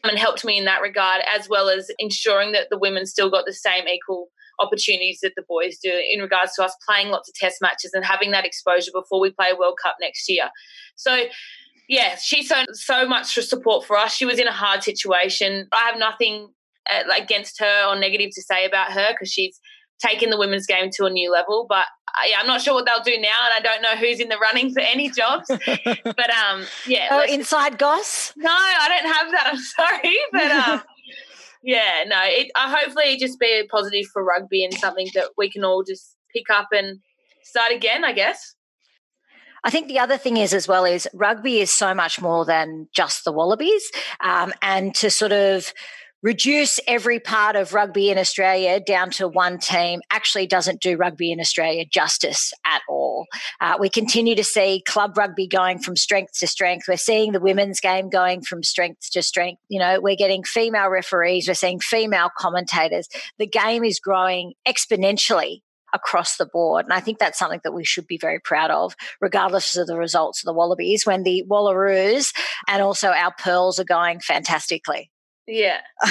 and 0.05 0.19
helped 0.19 0.45
me 0.45 0.59
in 0.59 0.65
that 0.65 0.83
regard, 0.83 1.23
as 1.35 1.49
well 1.49 1.69
as 1.69 1.91
ensuring 1.99 2.53
that 2.53 2.69
the 2.71 2.79
women 2.79 3.07
still 3.07 3.31
got 3.31 3.45
the 3.47 3.53
same 3.53 3.87
equal 3.89 4.29
opportunities 4.59 5.21
that 5.23 5.33
the 5.37 5.45
boys 5.49 5.79
do 5.83 5.91
in 6.13 6.21
regards 6.21 6.55
to 6.55 6.63
us 6.63 6.77
playing 6.87 7.09
lots 7.09 7.29
of 7.29 7.35
test 7.35 7.59
matches 7.61 7.93
and 7.95 8.05
having 8.05 8.31
that 8.31 8.45
exposure 8.45 8.91
before 8.95 9.21
we 9.21 9.31
play 9.31 9.49
World 9.59 9.79
Cup 9.83 9.97
next 10.01 10.29
year. 10.29 10.51
So, 10.97 11.25
yeah, 11.89 12.17
she's 12.17 12.47
shown 12.47 12.67
so 12.73 13.07
much 13.07 13.35
support 13.35 13.87
for 13.87 13.97
us. 13.97 14.15
She 14.15 14.27
was 14.27 14.39
in 14.39 14.47
a 14.47 14.53
hard 14.53 14.83
situation. 14.83 15.67
I 15.73 15.89
have 15.91 15.99
nothing 15.99 16.49
uh, 16.91 17.03
against 17.17 17.59
her 17.59 17.87
or 17.89 17.99
negative 17.99 18.31
to 18.35 18.43
say 18.43 18.65
about 18.65 18.93
her 18.93 19.13
because 19.13 19.31
she's 19.31 19.59
taken 20.01 20.31
the 20.31 20.39
women's 20.39 20.67
game 20.67 20.91
to 20.97 21.05
a 21.05 21.11
new 21.11 21.31
level. 21.31 21.67
But 21.69 21.87
uh, 22.09 22.27
yeah, 22.29 22.39
I'm 22.41 22.47
not 22.47 22.61
sure 22.61 22.75
what 22.75 22.87
they'll 22.87 23.03
do 23.03 23.21
now, 23.21 23.47
and 23.47 23.55
I 23.55 23.61
don't 23.61 23.83
know 23.83 23.97
who's 23.97 24.21
in 24.21 24.29
the 24.29 24.39
running 24.39 24.73
for 24.73 24.81
any 24.81 25.11
jobs. 25.11 25.47
but 26.05 26.31
um, 26.31 26.65
yeah. 26.87 27.09
Oh, 27.11 27.25
inside 27.29 27.79
goss? 27.79 28.33
No, 28.37 28.51
I 28.51 28.89
don't 28.89 29.13
have 29.13 29.33
that. 29.33 29.47
I'm 29.47 29.59
sorry, 30.03 30.19
but 30.33 30.51
um, 30.51 30.83
yeah, 31.63 32.05
no. 32.07 32.21
It 32.25 32.51
uh, 32.55 32.75
hopefully 32.77 33.13
it 33.13 33.21
just 33.21 33.39
be 33.39 33.61
a 33.61 33.67
positive 33.67 34.07
for 34.13 34.25
rugby 34.25 34.65
and 34.65 34.75
something 34.75 35.09
that 35.15 35.31
we 35.37 35.51
can 35.51 35.65
all 35.65 35.83
just 35.83 36.17
pick 36.35 36.51
up 36.51 36.69
and 36.73 37.01
start 37.43 37.73
again. 37.73 38.05
I 38.05 38.13
guess. 38.13 38.55
I 39.63 39.69
think 39.69 39.89
the 39.89 39.99
other 39.99 40.17
thing 40.17 40.39
is 40.39 40.55
as 40.55 40.67
well 40.67 40.87
is 40.87 41.07
rugby 41.13 41.61
is 41.61 41.71
so 41.71 41.93
much 41.93 42.19
more 42.19 42.47
than 42.47 42.89
just 42.95 43.25
the 43.25 43.33
Wallabies, 43.33 43.91
um, 44.21 44.55
and 44.63 44.95
to 44.97 45.11
sort 45.11 45.33
of 45.33 45.73
reduce 46.23 46.79
every 46.87 47.19
part 47.19 47.57
of 47.57 47.73
rugby 47.73 48.11
in 48.11 48.19
Australia 48.19 48.79
down 48.81 49.11
to 49.11 49.27
one 49.27 49.59
team 49.59 50.01
actually 50.11 50.47
doesn't 50.47 50.81
do 50.81 50.97
rugby 50.97 51.33
in 51.33 51.41
Australia 51.41 51.85
justice 51.85 52.53
at 52.67 52.83
all. 52.89 53.27
Uh, 53.61 53.77
we 53.81 53.89
continue 53.89 54.35
to 54.35 54.45
see 54.45 54.83
club 54.87 55.17
rugby 55.17 55.47
going 55.47 55.79
from 55.79 55.97
strength 55.97 56.39
to 56.39 56.47
strength. 56.47 56.87
We're 56.89 56.97
seeing 56.97 57.33
the 57.33 57.41
women's 57.41 57.81
game 57.81 58.11
going 58.11 58.43
from 58.43 58.63
strength 58.63 59.11
to 59.13 59.23
strength. 59.23 59.63
You 59.69 59.81
know, 59.81 60.01
we're 60.01 60.17
getting 60.17 60.45
female 60.45 60.89
referees, 60.89 61.49
we're 61.49 61.55
seeing 61.55 61.81
female 61.81 62.31
commentators. 62.37 63.09
The 63.39 63.47
game 63.47 63.85
is 63.85 63.99
growing 63.99 64.55
exponentially 64.67 65.63
across 65.93 66.37
the 66.37 66.47
board. 66.47 66.85
And 66.85 66.93
I 66.93 67.01
think 67.01 67.19
that's 67.19 67.39
something 67.39 67.61
that 67.65 67.73
we 67.73 67.85
should 67.85 68.07
be 68.07 68.19
very 68.19 68.39
proud 68.39 68.71
of, 68.71 68.95
regardless 69.21 69.77
of 69.77 69.87
the 69.87 69.97
results 69.97 70.41
of 70.41 70.47
the 70.47 70.53
Wallabies, 70.53 71.05
when 71.05 71.25
the 71.25 71.45
Wallaroos 71.49 72.33
and 72.69 72.83
also 72.83 73.09
our 73.09 73.33
Pearls 73.39 73.81
are 73.81 73.85
going 73.85 74.21
fantastically. 74.21 75.11
Yeah. 75.51 75.81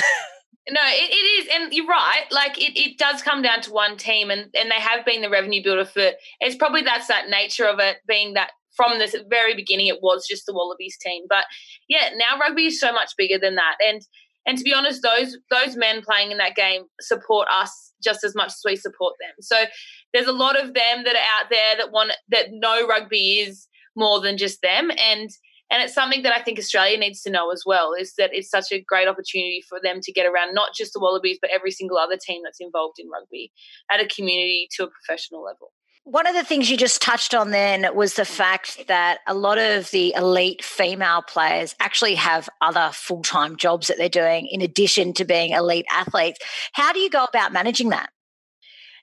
no, 0.69 0.81
it, 0.85 1.09
it 1.11 1.13
is, 1.13 1.47
and 1.53 1.73
you're 1.73 1.87
right. 1.87 2.25
Like 2.29 2.57
it, 2.57 2.77
it 2.77 2.97
does 2.97 3.21
come 3.21 3.41
down 3.41 3.61
to 3.61 3.71
one 3.71 3.97
team, 3.97 4.29
and 4.29 4.53
and 4.53 4.69
they 4.69 4.79
have 4.79 5.05
been 5.05 5.21
the 5.21 5.29
revenue 5.29 5.63
builder 5.63 5.85
for. 5.85 6.11
It's 6.41 6.55
probably 6.55 6.81
that's 6.81 7.07
that 7.07 7.29
nature 7.29 7.65
of 7.65 7.79
it 7.79 7.97
being 8.07 8.33
that 8.33 8.51
from 8.75 8.99
the 8.99 9.25
very 9.29 9.55
beginning 9.55 9.87
it 9.87 10.01
was 10.01 10.27
just 10.29 10.45
the 10.45 10.53
Wallabies 10.53 10.97
team, 11.01 11.23
but 11.29 11.45
yeah, 11.87 12.09
now 12.13 12.39
rugby 12.39 12.67
is 12.67 12.79
so 12.79 12.93
much 12.93 13.11
bigger 13.17 13.39
than 13.39 13.55
that, 13.55 13.75
and 13.85 14.01
and 14.45 14.57
to 14.57 14.63
be 14.63 14.73
honest, 14.73 15.01
those 15.01 15.37
those 15.49 15.75
men 15.75 16.01
playing 16.01 16.31
in 16.31 16.37
that 16.37 16.55
game 16.55 16.83
support 16.99 17.47
us 17.49 17.93
just 18.03 18.23
as 18.23 18.35
much 18.35 18.47
as 18.47 18.61
we 18.65 18.75
support 18.75 19.15
them. 19.19 19.35
So 19.41 19.65
there's 20.13 20.27
a 20.27 20.33
lot 20.33 20.59
of 20.59 20.73
them 20.73 21.03
that 21.03 21.15
are 21.15 21.39
out 21.39 21.49
there 21.49 21.77
that 21.77 21.91
want 21.91 22.11
that 22.29 22.47
know 22.51 22.87
rugby 22.87 23.39
is 23.39 23.67
more 23.95 24.19
than 24.19 24.37
just 24.37 24.61
them, 24.61 24.91
and 24.91 25.29
and 25.71 25.83
it's 25.83 25.93
something 25.93 26.23
that 26.23 26.33
I 26.33 26.41
think 26.41 26.57
Australia 26.57 26.97
needs 26.97 27.21
to 27.21 27.29
know 27.29 27.51
as 27.51 27.63
well 27.65 27.93
is 27.93 28.13
that 28.17 28.31
it's 28.33 28.49
such 28.49 28.71
a 28.71 28.81
great 28.81 29.07
opportunity 29.07 29.63
for 29.67 29.79
them 29.81 29.99
to 30.01 30.11
get 30.11 30.25
around 30.25 30.53
not 30.53 30.73
just 30.75 30.93
the 30.93 30.99
Wallabies, 30.99 31.37
but 31.41 31.51
every 31.51 31.71
single 31.71 31.97
other 31.97 32.17
team 32.17 32.41
that's 32.43 32.59
involved 32.59 32.97
in 32.99 33.09
rugby 33.09 33.51
at 33.91 34.01
a 34.01 34.07
community 34.07 34.67
to 34.75 34.83
a 34.83 34.89
professional 34.89 35.43
level. 35.43 35.71
One 36.05 36.25
of 36.25 36.33
the 36.33 36.43
things 36.43 36.71
you 36.71 36.77
just 36.77 37.03
touched 37.03 37.35
on 37.35 37.51
then 37.51 37.85
was 37.93 38.15
the 38.15 38.25
fact 38.25 38.87
that 38.87 39.19
a 39.27 39.35
lot 39.35 39.59
of 39.59 39.91
the 39.91 40.13
elite 40.15 40.63
female 40.63 41.21
players 41.21 41.75
actually 41.79 42.15
have 42.15 42.49
other 42.61 42.89
full 42.93 43.21
time 43.21 43.57
jobs 43.57 43.87
that 43.87 43.97
they're 43.97 44.09
doing 44.09 44.47
in 44.47 44.61
addition 44.61 45.13
to 45.13 45.25
being 45.25 45.51
elite 45.51 45.85
athletes. 45.91 46.39
How 46.73 46.93
do 46.93 46.99
you 46.99 47.11
go 47.11 47.25
about 47.25 47.53
managing 47.53 47.89
that? 47.89 48.09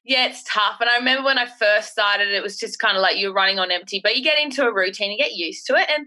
Yeah, 0.05 0.27
it's 0.27 0.43
tough. 0.45 0.81
And 0.81 0.91
I 0.91 0.99
remember 0.99 1.25
when 1.25 1.39
I 1.39 1.47
first 1.47 1.91
started, 1.91 2.29
it 2.29 2.43
was 2.43 2.57
just 2.59 2.79
kind 2.79 2.97
of 2.97 3.03
like 3.03 3.19
you're 3.19 3.33
running 3.33 3.59
on 3.59 3.71
empty, 3.71 4.01
but 4.03 4.17
you 4.17 4.25
get 4.25 4.41
into 4.41 4.65
a 4.65 4.73
routine, 4.73 5.13
you 5.13 5.19
get 5.19 5.35
used 5.35 5.67
to 5.67 5.75
it. 5.75 5.89
And 5.89 6.07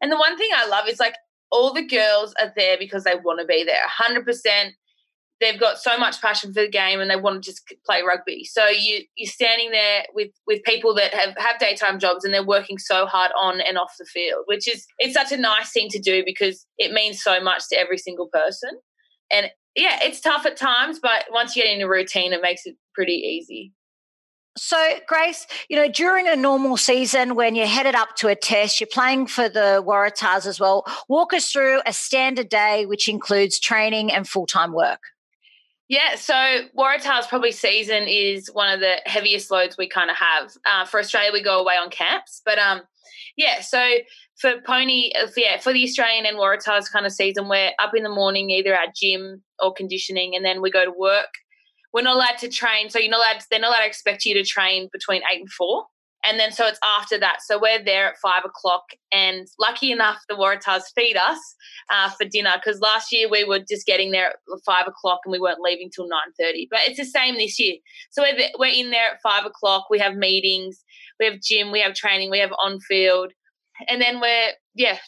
and 0.00 0.10
the 0.10 0.16
one 0.16 0.36
thing 0.36 0.48
I 0.54 0.66
love 0.66 0.88
is 0.88 1.00
like 1.00 1.14
all 1.50 1.72
the 1.72 1.86
girls 1.86 2.34
are 2.40 2.52
there 2.56 2.76
because 2.78 3.04
they 3.04 3.14
want 3.22 3.40
to 3.40 3.46
be 3.46 3.64
there 3.64 3.76
100%. 4.00 4.70
They've 5.40 5.58
got 5.58 5.78
so 5.78 5.98
much 5.98 6.20
passion 6.20 6.52
for 6.52 6.60
the 6.60 6.68
game 6.68 7.00
and 7.00 7.10
they 7.10 7.16
want 7.16 7.42
to 7.42 7.50
just 7.50 7.62
play 7.86 8.02
rugby. 8.06 8.44
So 8.44 8.66
you 8.66 9.04
you're 9.16 9.26
standing 9.26 9.70
there 9.70 10.04
with 10.12 10.30
with 10.46 10.62
people 10.64 10.94
that 10.96 11.14
have 11.14 11.34
have 11.38 11.58
daytime 11.58 11.98
jobs 11.98 12.24
and 12.24 12.34
they're 12.34 12.44
working 12.44 12.76
so 12.76 13.06
hard 13.06 13.32
on 13.40 13.60
and 13.62 13.78
off 13.78 13.94
the 13.98 14.04
field, 14.04 14.42
which 14.46 14.68
is 14.68 14.86
it's 14.98 15.14
such 15.14 15.32
a 15.32 15.38
nice 15.38 15.72
thing 15.72 15.88
to 15.90 15.98
do 15.98 16.22
because 16.26 16.66
it 16.76 16.92
means 16.92 17.22
so 17.22 17.40
much 17.40 17.62
to 17.70 17.78
every 17.78 17.96
single 17.96 18.28
person. 18.30 18.70
And 19.32 19.50
yeah, 19.76 20.00
it's 20.02 20.20
tough 20.20 20.44
at 20.44 20.58
times, 20.58 20.98
but 21.00 21.24
once 21.30 21.56
you 21.56 21.62
get 21.62 21.72
in 21.72 21.80
a 21.80 21.88
routine, 21.88 22.34
it 22.34 22.42
makes 22.42 22.66
it 22.66 22.76
pretty 22.94 23.12
easy. 23.12 23.72
So, 24.62 24.98
Grace, 25.08 25.46
you 25.70 25.76
know, 25.76 25.88
during 25.88 26.28
a 26.28 26.36
normal 26.36 26.76
season 26.76 27.34
when 27.34 27.54
you're 27.54 27.66
headed 27.66 27.94
up 27.94 28.14
to 28.16 28.28
a 28.28 28.34
test, 28.34 28.78
you're 28.78 28.88
playing 28.92 29.26
for 29.26 29.48
the 29.48 29.82
Waratahs 29.82 30.44
as 30.46 30.60
well. 30.60 30.84
Walk 31.08 31.32
us 31.32 31.50
through 31.50 31.80
a 31.86 31.94
standard 31.94 32.50
day, 32.50 32.84
which 32.84 33.08
includes 33.08 33.58
training 33.58 34.12
and 34.12 34.28
full 34.28 34.44
time 34.44 34.74
work. 34.74 35.00
Yeah, 35.88 36.14
so 36.16 36.34
Waratahs 36.78 37.26
probably 37.26 37.52
season 37.52 38.02
is 38.06 38.50
one 38.52 38.70
of 38.70 38.80
the 38.80 38.96
heaviest 39.06 39.50
loads 39.50 39.78
we 39.78 39.88
kind 39.88 40.10
of 40.10 40.16
have. 40.16 40.52
Uh, 40.66 40.84
for 40.84 41.00
Australia, 41.00 41.30
we 41.32 41.42
go 41.42 41.58
away 41.58 41.76
on 41.82 41.88
camps, 41.88 42.42
but 42.44 42.58
um, 42.58 42.82
yeah. 43.38 43.62
So 43.62 43.82
for 44.36 44.60
pony, 44.66 45.10
uh, 45.18 45.28
yeah, 45.38 45.58
for 45.58 45.72
the 45.72 45.84
Australian 45.84 46.26
and 46.26 46.36
Waratahs 46.36 46.92
kind 46.92 47.06
of 47.06 47.12
season, 47.12 47.48
we're 47.48 47.70
up 47.78 47.94
in 47.96 48.02
the 48.02 48.10
morning, 48.10 48.50
either 48.50 48.74
at 48.74 48.94
gym 48.94 49.42
or 49.58 49.72
conditioning, 49.72 50.36
and 50.36 50.44
then 50.44 50.60
we 50.60 50.70
go 50.70 50.84
to 50.84 50.92
work 50.94 51.28
we're 51.92 52.02
not 52.02 52.16
allowed 52.16 52.38
to 52.38 52.48
train. 52.48 52.90
So 52.90 52.98
you're 52.98 53.10
not 53.10 53.18
allowed. 53.18 53.42
They're 53.50 53.60
not 53.60 53.70
allowed 53.70 53.80
to 53.80 53.86
expect 53.86 54.24
you 54.24 54.34
to 54.34 54.44
train 54.44 54.88
between 54.92 55.22
eight 55.32 55.40
and 55.40 55.50
four. 55.50 55.86
And 56.24 56.38
then 56.38 56.52
so 56.52 56.66
it's 56.66 56.78
after 56.84 57.18
that. 57.18 57.38
So 57.40 57.58
we're 57.58 57.82
there 57.82 58.08
at 58.08 58.18
five 58.18 58.44
o'clock, 58.44 58.84
and 59.10 59.48
lucky 59.58 59.90
enough, 59.90 60.20
the 60.28 60.34
Waratahs 60.34 60.82
feed 60.94 61.16
us 61.16 61.38
uh, 61.90 62.10
for 62.10 62.26
dinner 62.26 62.52
because 62.62 62.80
last 62.80 63.10
year 63.10 63.26
we 63.30 63.44
were 63.44 63.60
just 63.60 63.86
getting 63.86 64.10
there 64.10 64.28
at 64.28 64.36
five 64.66 64.86
o'clock 64.86 65.20
and 65.24 65.32
we 65.32 65.40
weren't 65.40 65.62
leaving 65.62 65.90
till 65.90 66.06
nine 66.08 66.32
thirty. 66.38 66.68
But 66.70 66.80
it's 66.86 66.98
the 66.98 67.06
same 67.06 67.36
this 67.36 67.58
year. 67.58 67.76
So 68.10 68.22
we're 68.22 68.36
we're 68.58 68.74
in 68.74 68.90
there 68.90 69.12
at 69.12 69.22
five 69.22 69.46
o'clock. 69.46 69.86
We 69.88 69.98
have 69.98 70.14
meetings, 70.14 70.84
we 71.18 71.24
have 71.24 71.40
gym, 71.40 71.72
we 71.72 71.80
have 71.80 71.94
training, 71.94 72.30
we 72.30 72.38
have 72.40 72.52
on 72.62 72.80
field, 72.80 73.32
and 73.88 74.02
then 74.02 74.20
we're 74.20 74.50
yeah 74.74 74.98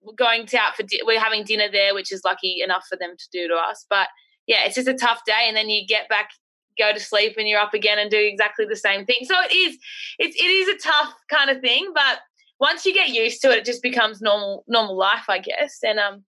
we're 0.00 0.14
going 0.14 0.46
to 0.46 0.58
out 0.58 0.74
for 0.74 0.84
di- 0.84 1.02
we're 1.04 1.20
having 1.20 1.44
dinner 1.44 1.68
there, 1.70 1.94
which 1.94 2.12
is 2.12 2.22
lucky 2.24 2.62
enough 2.62 2.86
for 2.88 2.96
them 2.96 3.14
to 3.18 3.28
do 3.30 3.46
to 3.48 3.54
us. 3.54 3.84
But 3.90 4.08
yeah, 4.46 4.64
it's 4.64 4.74
just 4.74 4.88
a 4.88 4.94
tough 4.94 5.22
day, 5.26 5.44
and 5.46 5.56
then 5.56 5.68
you 5.68 5.86
get 5.86 6.08
back, 6.08 6.30
go 6.78 6.92
to 6.92 7.00
sleep, 7.00 7.34
and 7.38 7.48
you're 7.48 7.60
up 7.60 7.74
again 7.74 7.98
and 7.98 8.10
do 8.10 8.18
exactly 8.18 8.64
the 8.64 8.76
same 8.76 9.04
thing. 9.04 9.24
So 9.24 9.34
it 9.40 9.54
is, 9.54 9.78
it's 10.18 10.36
it 10.36 10.44
is 10.44 10.68
a 10.68 10.78
tough 10.78 11.14
kind 11.30 11.50
of 11.50 11.60
thing, 11.60 11.92
but 11.94 12.20
once 12.60 12.86
you 12.86 12.94
get 12.94 13.08
used 13.08 13.42
to 13.42 13.50
it, 13.50 13.58
it 13.58 13.64
just 13.64 13.82
becomes 13.82 14.20
normal 14.20 14.64
normal 14.68 14.96
life, 14.96 15.24
I 15.28 15.38
guess. 15.38 15.78
And 15.82 15.98
um, 15.98 16.24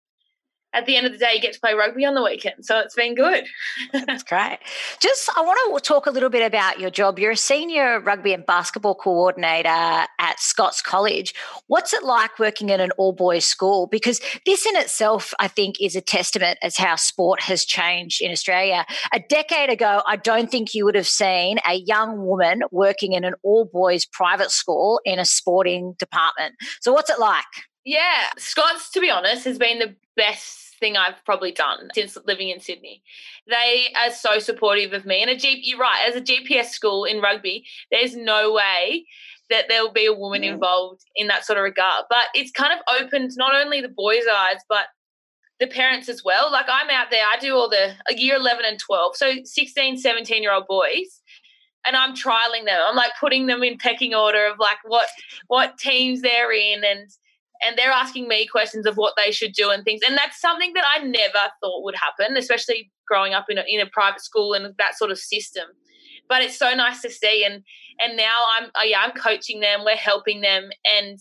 at 0.75 0.87
the 0.87 0.97
end 0.97 1.07
of 1.07 1.13
the 1.13 1.19
day, 1.19 1.33
you 1.35 1.41
get 1.41 1.55
to 1.55 1.61
play 1.61 1.75
rugby 1.75 2.05
on 2.05 2.15
the 2.15 2.23
weekend. 2.23 2.65
So 2.65 2.79
it's 2.81 2.95
been 2.95 3.15
good. 3.15 3.47
That's 3.93 4.25
great. 4.25 4.59
Just, 5.01 5.31
I 5.37 5.43
want 5.43 5.85
to 5.85 5.89
talk 5.89 6.07
a 6.07 6.11
little 6.11 6.29
bit 6.29 6.45
about 6.45 6.81
your 6.81 6.91
job. 6.91 7.19
You're 7.19 7.33
a 7.33 7.37
senior 7.37 8.01
rugby 8.01 8.33
and 8.33 8.45
basketball 8.45 8.97
coordinator 8.97 9.69
at 9.69 10.41
Scots 10.41 10.83
College. 10.83 11.33
What's 11.69 11.93
it 11.93 12.03
like 12.03 12.39
working 12.39 12.71
in 12.71 12.81
an 12.81 12.91
all 12.99 13.13
boys 13.13 13.45
school? 13.45 13.87
Because 13.87 14.21
this 14.45 14.67
in 14.67 14.77
itself, 14.77 15.33
I 15.39 15.49
think, 15.49 15.77
is 15.81 15.95
a 15.95 16.01
testament 16.01 16.59
as 16.63 16.77
how 16.77 16.97
sport 16.97 17.41
has 17.43 17.65
changed 17.65 18.21
in 18.21 18.33
Australia. 18.33 18.85
A 19.13 19.21
decade 19.21 19.71
ago, 19.71 20.03
I 20.07 20.17
don't 20.17 20.51
think 20.51 20.75
you 20.75 20.85
would 20.85 20.97
have 20.97 21.09
seen 21.09 21.59
a 21.69 21.75
young 21.75 22.27
woman 22.27 22.63
working 22.73 23.13
in 23.13 23.25
an 23.25 23.35
all 23.45 23.65
boys 23.65 24.07
private 24.07 24.51
school 24.51 25.01
in 25.05 25.19
a 25.19 25.25
sporting 25.25 25.95
department. 25.99 26.55
So, 26.81 26.93
what's 26.93 27.11
it 27.11 27.21
like? 27.21 27.45
Yeah, 27.85 28.31
Scots, 28.39 28.91
to 28.93 29.01
be 29.01 29.11
honest, 29.11 29.45
has 29.45 29.59
been 29.59 29.79
the 29.79 29.95
best 30.17 30.64
thing 30.85 30.99
I've 30.99 31.25
probably 31.25 31.51
done 31.51 31.89
since 31.95 32.19
living 32.27 32.51
in 32.51 32.61
Sydney. 32.61 33.03
They 33.49 33.87
are 33.97 34.11
so 34.11 34.39
supportive 34.39 34.93
of 34.93 35.07
me. 35.07 35.23
And 35.23 35.31
a 35.31 35.37
G, 35.37 35.61
you're 35.63 35.79
right, 35.79 36.07
as 36.07 36.15
a 36.15 36.21
GPS 36.21 36.67
school 36.67 37.05
in 37.05 37.23
rugby, 37.23 37.65
there's 37.91 38.15
no 38.15 38.53
way 38.53 39.07
that 39.49 39.65
there 39.69 39.83
will 39.83 39.93
be 39.93 40.05
a 40.05 40.13
woman 40.13 40.45
involved 40.45 41.03
in 41.17 41.29
that 41.29 41.47
sort 41.47 41.59
of 41.59 41.63
regard. 41.63 42.05
But 42.11 42.25
it's 42.35 42.51
kind 42.51 42.73
of 42.75 43.01
opened 43.01 43.31
not 43.37 43.55
only 43.55 43.81
the 43.81 43.89
boys' 43.89 44.25
eyes, 44.31 44.61
but 44.69 44.89
the 45.59 45.67
parents 45.69 46.11
as 46.11 46.23
well. 46.23 46.53
Like 46.53 46.67
I'm 46.69 46.91
out 46.91 47.11
there, 47.11 47.25
I 47.25 47.39
do 47.39 47.55
all 47.55 47.71
the 47.71 47.93
uh, 48.11 48.15
year 48.15 48.37
11 48.37 48.67
and 48.67 48.79
12. 48.79 49.17
So 49.17 49.33
16, 49.43 49.97
17 49.97 50.43
year 50.43 50.53
old 50.53 50.67
boys 50.69 51.23
and 51.87 51.97
I'm 51.97 52.15
trialing 52.15 52.67
them. 52.67 52.81
I'm 52.87 52.97
like 52.97 53.13
putting 53.19 53.47
them 53.47 53.63
in 53.63 53.79
pecking 53.79 54.15
order 54.15 54.47
of 54.47 54.59
like 54.59 54.79
what 54.85 55.07
what 55.47 55.79
teams 55.79 56.21
they're 56.21 56.53
in 56.53 56.83
and 56.85 57.09
and 57.67 57.79
they're 57.79 57.91
asking 57.91 58.29
me 58.29 58.47
questions 58.47 58.87
of 58.87 58.97
what 58.97 59.15
they 59.17 59.31
should 59.31 59.53
do 59.53 59.71
and 59.71 59.85
things. 59.85 60.01
And 60.07 60.17
that's 60.17 60.41
something 60.41 60.73
that 60.75 60.85
I 60.87 61.03
never 61.05 61.51
thought 61.61 61.85
would 61.85 61.97
happen, 61.97 62.37
especially 62.37 62.91
growing 63.09 63.35
up 63.35 63.47
in 63.49 63.59
a, 63.59 63.65
in 63.69 63.81
a 63.81 63.87
private 63.87 64.21
school 64.21 64.55
and 64.55 64.75
that 64.79 64.97
sort 64.97 65.11
of 65.11 65.19
system. 65.19 65.65
But 66.29 66.43
it's 66.43 66.59
so 66.59 66.75
nice 66.75 67.03
to 67.03 67.11
see, 67.11 67.45
and 67.45 67.63
and 68.03 68.17
now 68.17 68.45
I'm 68.57 68.71
uh, 68.75 68.85
yeah 68.85 69.01
I'm 69.01 69.13
coaching 69.13 69.61
them, 69.61 69.85
we're 69.85 69.97
helping 69.97 70.41
them, 70.41 70.71
and 70.85 71.19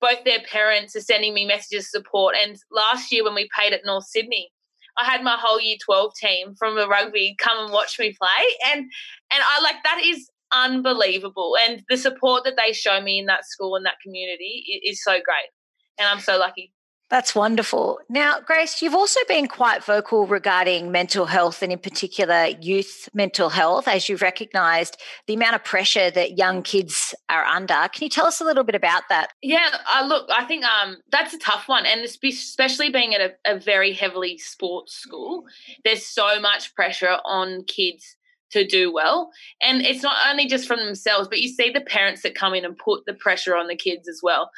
both 0.00 0.24
their 0.24 0.40
parents 0.50 0.94
are 0.94 1.00
sending 1.00 1.34
me 1.34 1.46
messages 1.46 1.86
of 1.86 2.02
support. 2.02 2.36
And 2.40 2.56
last 2.70 3.10
year 3.10 3.24
when 3.24 3.34
we 3.34 3.48
played 3.54 3.72
at 3.72 3.84
North 3.84 4.04
Sydney, 4.04 4.50
I 4.98 5.04
had 5.04 5.22
my 5.22 5.36
whole 5.38 5.60
year 5.60 5.76
12 5.84 6.12
team 6.14 6.54
from 6.58 6.76
the 6.76 6.88
rugby 6.88 7.34
come 7.38 7.58
and 7.58 7.72
watch 7.72 7.98
me 7.98 8.14
play. 8.18 8.46
And 8.66 8.80
and 8.80 9.42
I 9.44 9.60
like 9.62 9.76
that 9.84 10.00
is 10.04 10.28
unbelievable. 10.54 11.56
And 11.60 11.82
the 11.88 11.96
support 11.96 12.44
that 12.44 12.54
they 12.56 12.72
show 12.72 13.00
me 13.00 13.18
in 13.18 13.26
that 13.26 13.46
school 13.46 13.76
and 13.76 13.84
that 13.84 14.00
community 14.02 14.80
is 14.84 15.02
so 15.02 15.12
great. 15.12 15.50
And 15.98 16.08
I'm 16.08 16.20
so 16.20 16.38
lucky. 16.38 16.72
That's 17.08 17.36
wonderful. 17.36 18.00
Now, 18.08 18.40
Grace, 18.40 18.82
you've 18.82 18.94
also 18.94 19.20
been 19.28 19.46
quite 19.46 19.84
vocal 19.84 20.26
regarding 20.26 20.90
mental 20.90 21.26
health 21.26 21.62
and, 21.62 21.70
in 21.70 21.78
particular, 21.78 22.46
youth 22.60 23.08
mental 23.14 23.48
health, 23.48 23.86
as 23.86 24.08
you've 24.08 24.22
recognised 24.22 25.00
the 25.28 25.34
amount 25.34 25.54
of 25.54 25.62
pressure 25.62 26.10
that 26.10 26.36
young 26.36 26.64
kids 26.64 27.14
are 27.28 27.44
under. 27.44 27.88
Can 27.92 28.02
you 28.02 28.08
tell 28.08 28.26
us 28.26 28.40
a 28.40 28.44
little 28.44 28.64
bit 28.64 28.74
about 28.74 29.04
that? 29.08 29.28
Yeah, 29.40 29.68
uh, 29.94 30.04
look, 30.04 30.28
I 30.32 30.44
think 30.46 30.64
um, 30.64 30.96
that's 31.12 31.32
a 31.32 31.38
tough 31.38 31.68
one. 31.68 31.86
And 31.86 32.00
especially 32.00 32.90
being 32.90 33.14
at 33.14 33.20
a, 33.20 33.54
a 33.54 33.60
very 33.60 33.92
heavily 33.92 34.36
sports 34.38 34.92
school, 34.92 35.44
there's 35.84 36.04
so 36.04 36.40
much 36.40 36.74
pressure 36.74 37.18
on 37.24 37.62
kids 37.68 38.16
to 38.50 38.66
do 38.66 38.92
well. 38.92 39.30
And 39.62 39.82
it's 39.82 40.02
not 40.02 40.16
only 40.28 40.46
just 40.46 40.66
from 40.66 40.80
themselves, 40.84 41.28
but 41.28 41.40
you 41.40 41.48
see 41.48 41.70
the 41.70 41.80
parents 41.80 42.22
that 42.22 42.34
come 42.34 42.54
in 42.54 42.64
and 42.64 42.76
put 42.76 43.06
the 43.06 43.14
pressure 43.14 43.56
on 43.56 43.68
the 43.68 43.76
kids 43.76 44.08
as 44.08 44.20
well 44.24 44.50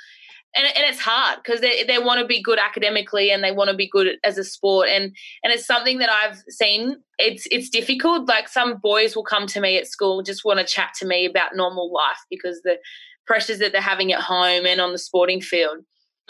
and, 0.56 0.66
and 0.66 0.84
it's 0.86 1.00
hard 1.00 1.38
because 1.42 1.60
they, 1.60 1.84
they 1.84 1.98
want 1.98 2.20
to 2.20 2.26
be 2.26 2.42
good 2.42 2.58
academically 2.58 3.30
and 3.30 3.44
they 3.44 3.52
want 3.52 3.70
to 3.70 3.76
be 3.76 3.88
good 3.88 4.16
as 4.24 4.38
a 4.38 4.44
sport 4.44 4.88
and 4.88 5.04
and 5.42 5.52
it's 5.52 5.66
something 5.66 5.98
that 5.98 6.10
I've 6.10 6.42
seen. 6.48 6.96
It's 7.18 7.46
it's 7.50 7.68
difficult 7.68 8.28
like 8.28 8.48
some 8.48 8.78
boys 8.78 9.14
will 9.14 9.24
come 9.24 9.46
to 9.48 9.60
me 9.60 9.76
at 9.76 9.86
school 9.86 10.22
just 10.22 10.44
want 10.44 10.58
to 10.58 10.66
chat 10.66 10.94
to 10.98 11.06
me 11.06 11.26
about 11.26 11.54
normal 11.54 11.92
life 11.92 12.18
because 12.30 12.60
the 12.62 12.78
pressures 13.26 13.58
that 13.58 13.72
they're 13.72 13.80
having 13.80 14.12
at 14.12 14.20
home 14.20 14.66
and 14.66 14.80
on 14.80 14.92
the 14.92 14.98
sporting 14.98 15.40
field 15.40 15.78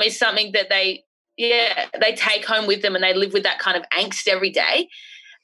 is 0.05 0.19
something 0.19 0.53
that 0.53 0.69
they 0.69 1.05
yeah 1.37 1.87
they 2.01 2.15
take 2.15 2.45
home 2.45 2.67
with 2.67 2.83
them 2.83 2.95
and 2.95 3.05
they 3.05 3.15
live 3.15 3.33
with 3.33 3.45
that 3.45 3.61
kind 3.61 3.77
of 3.77 3.85
angst 3.97 4.27
every 4.29 4.51
day. 4.51 4.89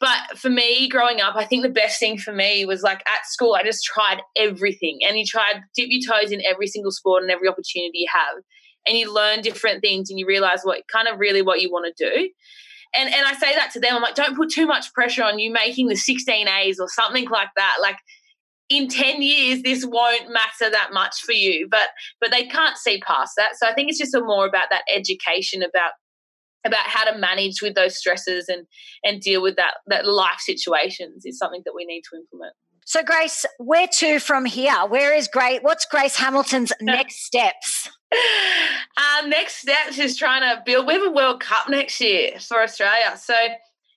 But 0.00 0.36
for 0.36 0.50
me 0.50 0.88
growing 0.88 1.20
up 1.20 1.36
i 1.36 1.44
think 1.44 1.62
the 1.62 1.70
best 1.70 2.00
thing 2.00 2.18
for 2.18 2.32
me 2.32 2.66
was 2.66 2.82
like 2.82 3.00
at 3.06 3.24
school 3.26 3.54
i 3.54 3.62
just 3.62 3.84
tried 3.84 4.20
everything 4.36 4.98
and 5.06 5.16
you 5.16 5.24
tried 5.24 5.62
dip 5.74 5.86
your 5.88 6.02
toes 6.06 6.32
in 6.32 6.42
every 6.44 6.66
single 6.66 6.90
sport 6.90 7.22
and 7.22 7.30
every 7.30 7.48
opportunity 7.48 8.00
you 8.00 8.08
have 8.12 8.42
and 8.86 8.96
you 8.96 9.12
learn 9.12 9.40
different 9.40 9.80
things 9.80 10.10
and 10.10 10.18
you 10.18 10.26
realize 10.26 10.60
what 10.62 10.82
kind 10.92 11.08
of 11.08 11.18
really 11.18 11.42
what 11.42 11.60
you 11.60 11.70
want 11.70 11.94
to 11.94 12.10
do. 12.10 12.30
And 12.96 13.12
and 13.12 13.26
I 13.26 13.34
say 13.34 13.54
that 13.54 13.70
to 13.72 13.80
them, 13.80 13.96
I'm 13.96 14.02
like, 14.02 14.14
don't 14.14 14.36
put 14.36 14.50
too 14.50 14.66
much 14.66 14.92
pressure 14.92 15.24
on 15.24 15.38
you 15.38 15.52
making 15.52 15.88
the 15.88 15.96
16 15.96 16.48
A's 16.48 16.78
or 16.78 16.88
something 16.88 17.28
like 17.28 17.48
that. 17.56 17.76
Like 17.80 17.96
in 18.70 18.88
10 18.88 19.22
years 19.22 19.62
this 19.62 19.84
won't 19.84 20.32
matter 20.32 20.70
that 20.70 20.90
much 20.92 21.16
for 21.20 21.32
you 21.32 21.68
but 21.70 21.88
but 22.20 22.30
they 22.30 22.46
can't 22.46 22.78
see 22.78 22.98
past 23.00 23.34
that 23.36 23.50
so 23.56 23.66
i 23.68 23.74
think 23.74 23.90
it's 23.90 23.98
just 23.98 24.16
more 24.24 24.46
about 24.46 24.68
that 24.70 24.82
education 24.92 25.62
about 25.62 25.92
about 26.64 26.86
how 26.86 27.04
to 27.04 27.18
manage 27.18 27.60
with 27.60 27.74
those 27.74 27.96
stresses 27.96 28.48
and 28.48 28.66
and 29.04 29.20
deal 29.20 29.42
with 29.42 29.56
that 29.56 29.74
that 29.86 30.06
life 30.06 30.38
situations 30.38 31.24
is 31.26 31.38
something 31.38 31.62
that 31.64 31.74
we 31.74 31.84
need 31.84 32.02
to 32.10 32.16
implement 32.16 32.54
so 32.84 33.02
grace 33.02 33.44
where 33.58 33.88
to 33.88 34.18
from 34.18 34.44
here 34.44 34.74
where 34.88 35.14
is 35.14 35.28
Grace? 35.28 35.60
what's 35.62 35.86
grace 35.86 36.16
hamilton's 36.16 36.72
next 36.80 37.24
steps 37.24 37.88
Our 38.96 39.28
next 39.28 39.56
steps 39.56 39.98
is 39.98 40.16
trying 40.16 40.42
to 40.42 40.62
build. 40.64 40.86
We 40.86 40.94
have 40.94 41.02
a 41.02 41.10
World 41.10 41.40
Cup 41.40 41.68
next 41.68 42.00
year 42.00 42.38
for 42.38 42.62
Australia, 42.62 43.16
so 43.16 43.34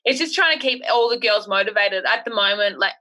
it's 0.06 0.20
just 0.20 0.36
trying 0.36 0.58
to 0.58 0.62
keep 0.62 0.82
all 0.92 1.10
the 1.10 1.20
girls 1.20 1.48
motivated. 1.48 2.06
At 2.06 2.26
the 2.26 2.34
moment, 2.34 2.80
like 2.80 2.94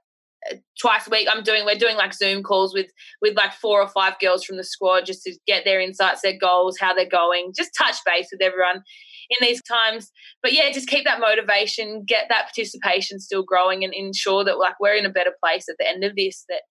uh, 0.51 0.55
twice 0.79 1.07
a 1.07 1.09
week, 1.09 1.27
I'm 1.31 1.43
doing. 1.43 1.65
We're 1.65 1.75
doing 1.75 1.95
like 1.95 2.13
Zoom 2.13 2.43
calls 2.43 2.73
with 2.73 2.87
with 3.21 3.35
like 3.35 3.53
four 3.53 3.81
or 3.81 3.87
five 3.87 4.13
girls 4.19 4.43
from 4.43 4.57
the 4.57 4.63
squad 4.63 5.05
just 5.05 5.23
to 5.23 5.33
get 5.47 5.65
their 5.65 5.79
insights, 5.79 6.21
their 6.21 6.37
goals, 6.37 6.77
how 6.79 6.93
they're 6.93 7.09
going, 7.09 7.53
just 7.55 7.71
touch 7.77 7.95
base 8.05 8.27
with 8.31 8.41
everyone 8.41 8.83
in 9.29 9.37
these 9.47 9.61
times. 9.63 10.11
But 10.41 10.53
yeah, 10.53 10.71
just 10.71 10.87
keep 10.87 11.05
that 11.05 11.19
motivation, 11.19 12.03
get 12.05 12.27
that 12.29 12.45
participation 12.45 13.19
still 13.19 13.43
growing, 13.43 13.83
and 13.83 13.93
ensure 13.93 14.43
that 14.43 14.59
like 14.59 14.79
we're 14.79 14.95
in 14.95 15.05
a 15.05 15.11
better 15.11 15.33
place 15.43 15.67
at 15.69 15.75
the 15.79 15.87
end 15.87 16.03
of 16.03 16.15
this. 16.15 16.45
That 16.49 16.61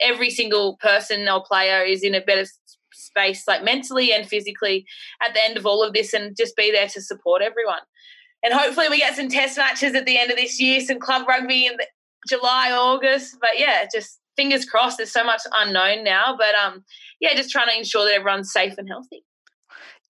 every 0.00 0.30
single 0.30 0.76
person 0.80 1.28
or 1.28 1.42
player 1.44 1.82
is 1.82 2.02
in 2.02 2.14
a 2.14 2.20
better 2.20 2.46
space, 2.92 3.44
like 3.46 3.64
mentally 3.64 4.12
and 4.12 4.28
physically, 4.28 4.84
at 5.22 5.34
the 5.34 5.42
end 5.42 5.56
of 5.56 5.66
all 5.66 5.82
of 5.82 5.94
this, 5.94 6.12
and 6.12 6.36
just 6.36 6.56
be 6.56 6.70
there 6.70 6.88
to 6.88 7.00
support 7.00 7.42
everyone. 7.42 7.80
And 8.44 8.52
hopefully, 8.52 8.88
we 8.88 8.98
get 8.98 9.16
some 9.16 9.28
test 9.28 9.56
matches 9.56 9.94
at 9.94 10.04
the 10.04 10.18
end 10.18 10.30
of 10.30 10.36
this 10.36 10.60
year, 10.60 10.80
some 10.80 10.98
club 10.98 11.26
rugby 11.28 11.66
in 11.66 11.76
July, 12.28 12.72
August. 12.72 13.36
But 13.40 13.58
yeah, 13.58 13.86
just 13.92 14.18
fingers 14.36 14.64
crossed. 14.64 14.98
There's 14.98 15.12
so 15.12 15.24
much 15.24 15.42
unknown 15.58 16.04
now, 16.04 16.36
but 16.36 16.54
um, 16.54 16.84
yeah, 17.20 17.34
just 17.34 17.50
trying 17.50 17.68
to 17.68 17.78
ensure 17.78 18.04
that 18.04 18.14
everyone's 18.14 18.52
safe 18.52 18.74
and 18.78 18.88
healthy. 18.88 19.24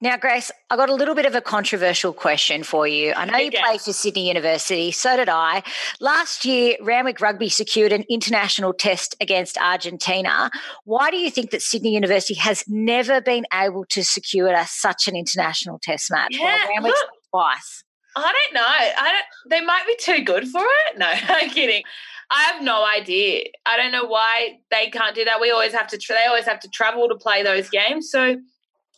Now, 0.03 0.17
Grace, 0.17 0.51
I 0.69 0.75
got 0.75 0.89
a 0.89 0.95
little 0.95 1.15
bit 1.15 1.27
of 1.27 1.37
a 1.37 1.41
controversial 1.41 2.13
question 2.13 2.65
for 2.65 2.89
you. 2.89 3.13
I 3.13 3.25
know 3.25 3.39
you 3.39 3.53
played 3.53 3.81
for 3.81 3.93
Sydney 3.93 4.27
University, 4.27 4.91
so 4.91 5.17
did 5.17 5.29
I. 5.29 5.63
Last 6.01 6.45
year, 6.45 6.77
Randwick 6.83 7.21
Rugby 7.21 7.49
secured 7.49 7.93
an 7.93 8.05
international 8.11 8.73
test 8.73 9.15
against 9.21 9.57
Argentina. 9.59 10.51
Why 10.83 11.13
do 11.13 11.19
you 11.19 11.31
think 11.31 11.53
that 11.53 11.63
Sydney 11.63 11.95
University 11.95 12.35
has 12.35 12.65
never 12.67 13.21
been 13.21 13.47
able 13.55 13.85
to 13.91 14.03
secure 14.03 14.53
such 14.67 15.07
an 15.07 15.15
international 15.15 15.79
test 15.81 16.11
match? 16.11 16.31
Yeah, 16.33 16.67
well, 16.81 16.93
twice. 17.31 17.85
I 18.17 18.23
don't 18.23 18.55
know. 18.55 18.67
I 18.67 19.13
don't. 19.13 19.51
They 19.51 19.65
might 19.65 19.87
be 19.87 19.97
too 20.01 20.25
good 20.25 20.49
for 20.49 20.65
it. 20.65 20.99
No, 20.99 21.07
I'm 21.29 21.49
kidding. 21.49 21.85
I 22.29 22.43
have 22.45 22.61
no 22.61 22.85
idea. 22.85 23.45
I 23.67 23.77
don't 23.77 23.93
know 23.93 24.07
why 24.07 24.59
they 24.73 24.91
can't 24.91 25.15
do 25.15 25.25
that. 25.27 25.41
We 25.41 25.53
always 25.53 25.73
have 25.75 25.87
to. 25.89 25.99
Tra- 25.99 26.17
they 26.17 26.27
always 26.27 26.47
have 26.47 26.59
to 26.59 26.69
travel 26.69 27.09
to 27.09 27.15
play 27.15 27.45
those 27.45 27.71
games. 27.71 28.11
So 28.11 28.39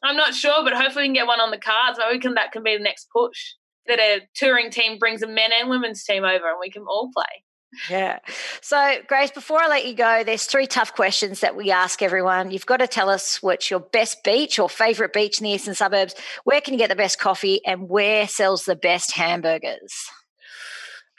I'm 0.05 0.17
not 0.17 0.35
sure, 0.35 0.62
but 0.62 0.75
hopefully 0.75 1.05
we 1.05 1.09
can 1.09 1.14
get 1.14 1.27
one 1.27 1.40
on 1.40 1.51
the 1.51 1.59
cards. 1.59 1.99
Maybe 1.99 2.21
can, 2.21 2.35
that 2.35 2.53
can 2.53 2.62
be 2.62 2.77
the 2.77 2.83
next 2.83 3.09
push. 3.11 3.55
That 3.87 3.99
a 3.99 4.21
touring 4.35 4.71
team 4.71 4.99
brings 4.99 5.23
a 5.23 5.27
men 5.27 5.51
and 5.59 5.69
women's 5.69 6.05
team 6.05 6.25
over 6.25 6.49
and 6.49 6.59
we 6.61 6.71
can 6.71 6.83
all 6.83 7.11
play. 7.14 7.45
Yeah. 7.90 8.19
So, 8.61 8.99
Grace, 9.09 9.31
before 9.31 9.61
I 9.61 9.69
let 9.69 9.87
you 9.87 9.95
go, 9.95 10.23
there's 10.25 10.47
three 10.47 10.67
tough 10.67 10.95
questions 10.95 11.40
that 11.40 11.57
we 11.57 11.71
ask 11.71 12.03
everyone. 12.03 12.51
You've 12.51 12.67
got 12.67 12.79
to 12.79 12.87
tell 12.87 13.09
us 13.09 13.43
what's 13.43 13.71
your 13.71 13.81
best 13.81 14.23
beach 14.25 14.59
or 14.59 14.69
favourite 14.69 15.12
beach 15.12 15.40
in 15.40 15.45
the 15.45 15.51
eastern 15.51 15.75
suburbs, 15.75 16.14
where 16.45 16.61
can 16.61 16.75
you 16.75 16.79
get 16.79 16.88
the 16.88 16.97
best 16.97 17.19
coffee, 17.19 17.64
and 17.67 17.88
where 17.88 18.29
sells 18.29 18.64
the 18.64 18.77
best 18.77 19.12
hamburgers? 19.12 19.93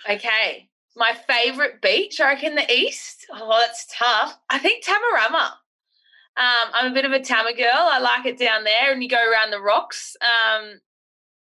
Okay. 0.09 0.69
My 0.95 1.13
favourite 1.27 1.81
beach, 1.81 2.21
I 2.21 2.29
reckon 2.29 2.55
the 2.55 2.71
east. 2.71 3.25
Oh, 3.33 3.57
that's 3.59 3.85
tough. 3.93 4.37
I 4.49 4.59
think 4.59 4.85
Tamarama. 4.85 5.51
Um, 6.37 6.71
I'm 6.73 6.91
a 6.91 6.93
bit 6.93 7.05
of 7.05 7.11
a 7.11 7.21
Tama 7.21 7.53
girl. 7.55 7.71
I 7.73 7.99
like 7.99 8.25
it 8.25 8.37
down 8.37 8.63
there, 8.63 8.91
and 8.91 9.01
you 9.01 9.09
go 9.09 9.17
around 9.17 9.51
the 9.51 9.61
rocks. 9.61 10.17
Um, 10.21 10.79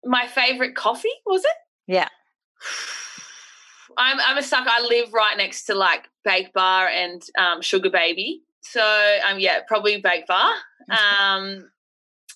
my 0.05 0.27
favorite 0.27 0.75
coffee 0.75 1.09
was 1.25 1.43
it? 1.43 1.51
Yeah. 1.87 2.07
I'm 3.97 4.19
I'm 4.19 4.37
a 4.37 4.43
sucker. 4.43 4.69
I 4.69 4.81
live 4.81 5.11
right 5.11 5.35
next 5.37 5.63
to 5.65 5.75
like 5.75 6.07
Bake 6.23 6.53
Bar 6.53 6.87
and 6.87 7.21
um, 7.37 7.61
Sugar 7.61 7.89
Baby, 7.89 8.43
so 8.61 8.81
um 9.27 9.39
yeah, 9.39 9.59
probably 9.67 9.99
Bake 10.01 10.27
Bar. 10.27 10.53
Um, 10.89 11.69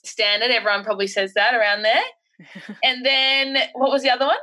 standard. 0.03 0.51
Everyone 0.51 0.83
probably 0.83 1.07
says 1.07 1.33
that 1.35 1.53
around 1.53 1.83
there. 1.83 2.03
and 2.83 3.05
then 3.05 3.57
what 3.75 3.91
was 3.91 4.03
the 4.03 4.09
other 4.09 4.25
one? 4.25 4.37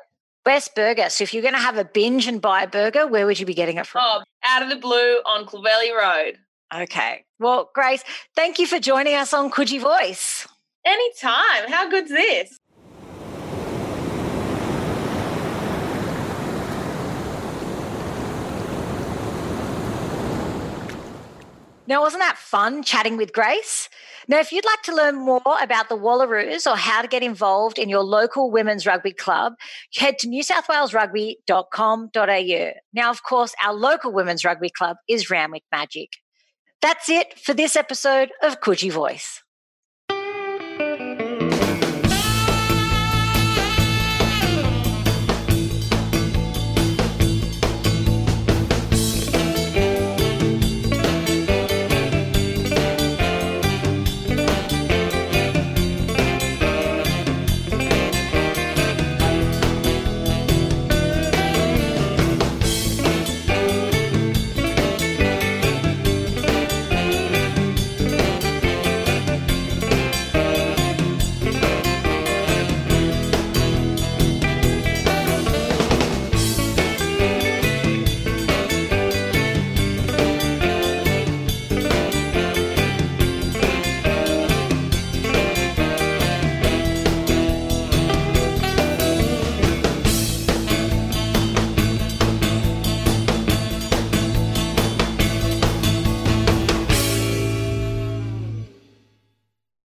Best 0.44 0.74
burger. 0.74 1.10
So 1.10 1.24
if 1.24 1.34
you're 1.34 1.42
going 1.42 1.54
to 1.54 1.60
have 1.60 1.76
a 1.76 1.84
binge 1.84 2.26
and 2.26 2.40
buy 2.40 2.62
a 2.62 2.66
burger, 2.66 3.06
where 3.06 3.26
would 3.26 3.38
you 3.38 3.44
be 3.44 3.52
getting 3.52 3.76
it 3.76 3.86
from? 3.86 4.00
Oh, 4.02 4.22
out 4.44 4.62
of 4.62 4.70
the 4.70 4.76
blue 4.76 5.16
on 5.26 5.44
Clovelly 5.44 5.90
Road. 5.94 6.38
Okay. 6.74 7.24
Well, 7.40 7.70
Grace, 7.72 8.02
thank 8.34 8.58
you 8.58 8.66
for 8.66 8.80
joining 8.80 9.14
us 9.14 9.32
on 9.32 9.48
Coogee 9.50 9.80
Voice. 9.80 10.46
Anytime. 10.84 11.68
How 11.68 11.88
good's 11.88 12.10
this? 12.10 12.58
Now, 21.86 22.00
wasn't 22.02 22.22
that 22.22 22.36
fun 22.36 22.82
chatting 22.82 23.16
with 23.16 23.32
Grace? 23.32 23.88
Now, 24.26 24.40
if 24.40 24.50
you'd 24.52 24.66
like 24.66 24.82
to 24.82 24.94
learn 24.94 25.16
more 25.16 25.40
about 25.62 25.88
the 25.88 25.96
Wallaroos 25.96 26.70
or 26.70 26.76
how 26.76 27.00
to 27.00 27.08
get 27.08 27.22
involved 27.22 27.78
in 27.78 27.88
your 27.88 28.02
local 28.02 28.50
women's 28.50 28.84
rugby 28.84 29.12
club, 29.12 29.54
head 29.94 30.18
to 30.18 30.28
newsouthwalesrugby.com.au. 30.28 32.72
Now, 32.92 33.10
of 33.10 33.22
course, 33.22 33.54
our 33.64 33.72
local 33.72 34.12
women's 34.12 34.44
rugby 34.44 34.68
club 34.68 34.98
is 35.08 35.30
Randwick 35.30 35.64
Magic. 35.72 36.10
That's 36.80 37.08
it 37.08 37.38
for 37.38 37.54
this 37.54 37.74
episode 37.74 38.30
of 38.42 38.60
Coogee 38.60 38.92
Voice. 38.92 39.42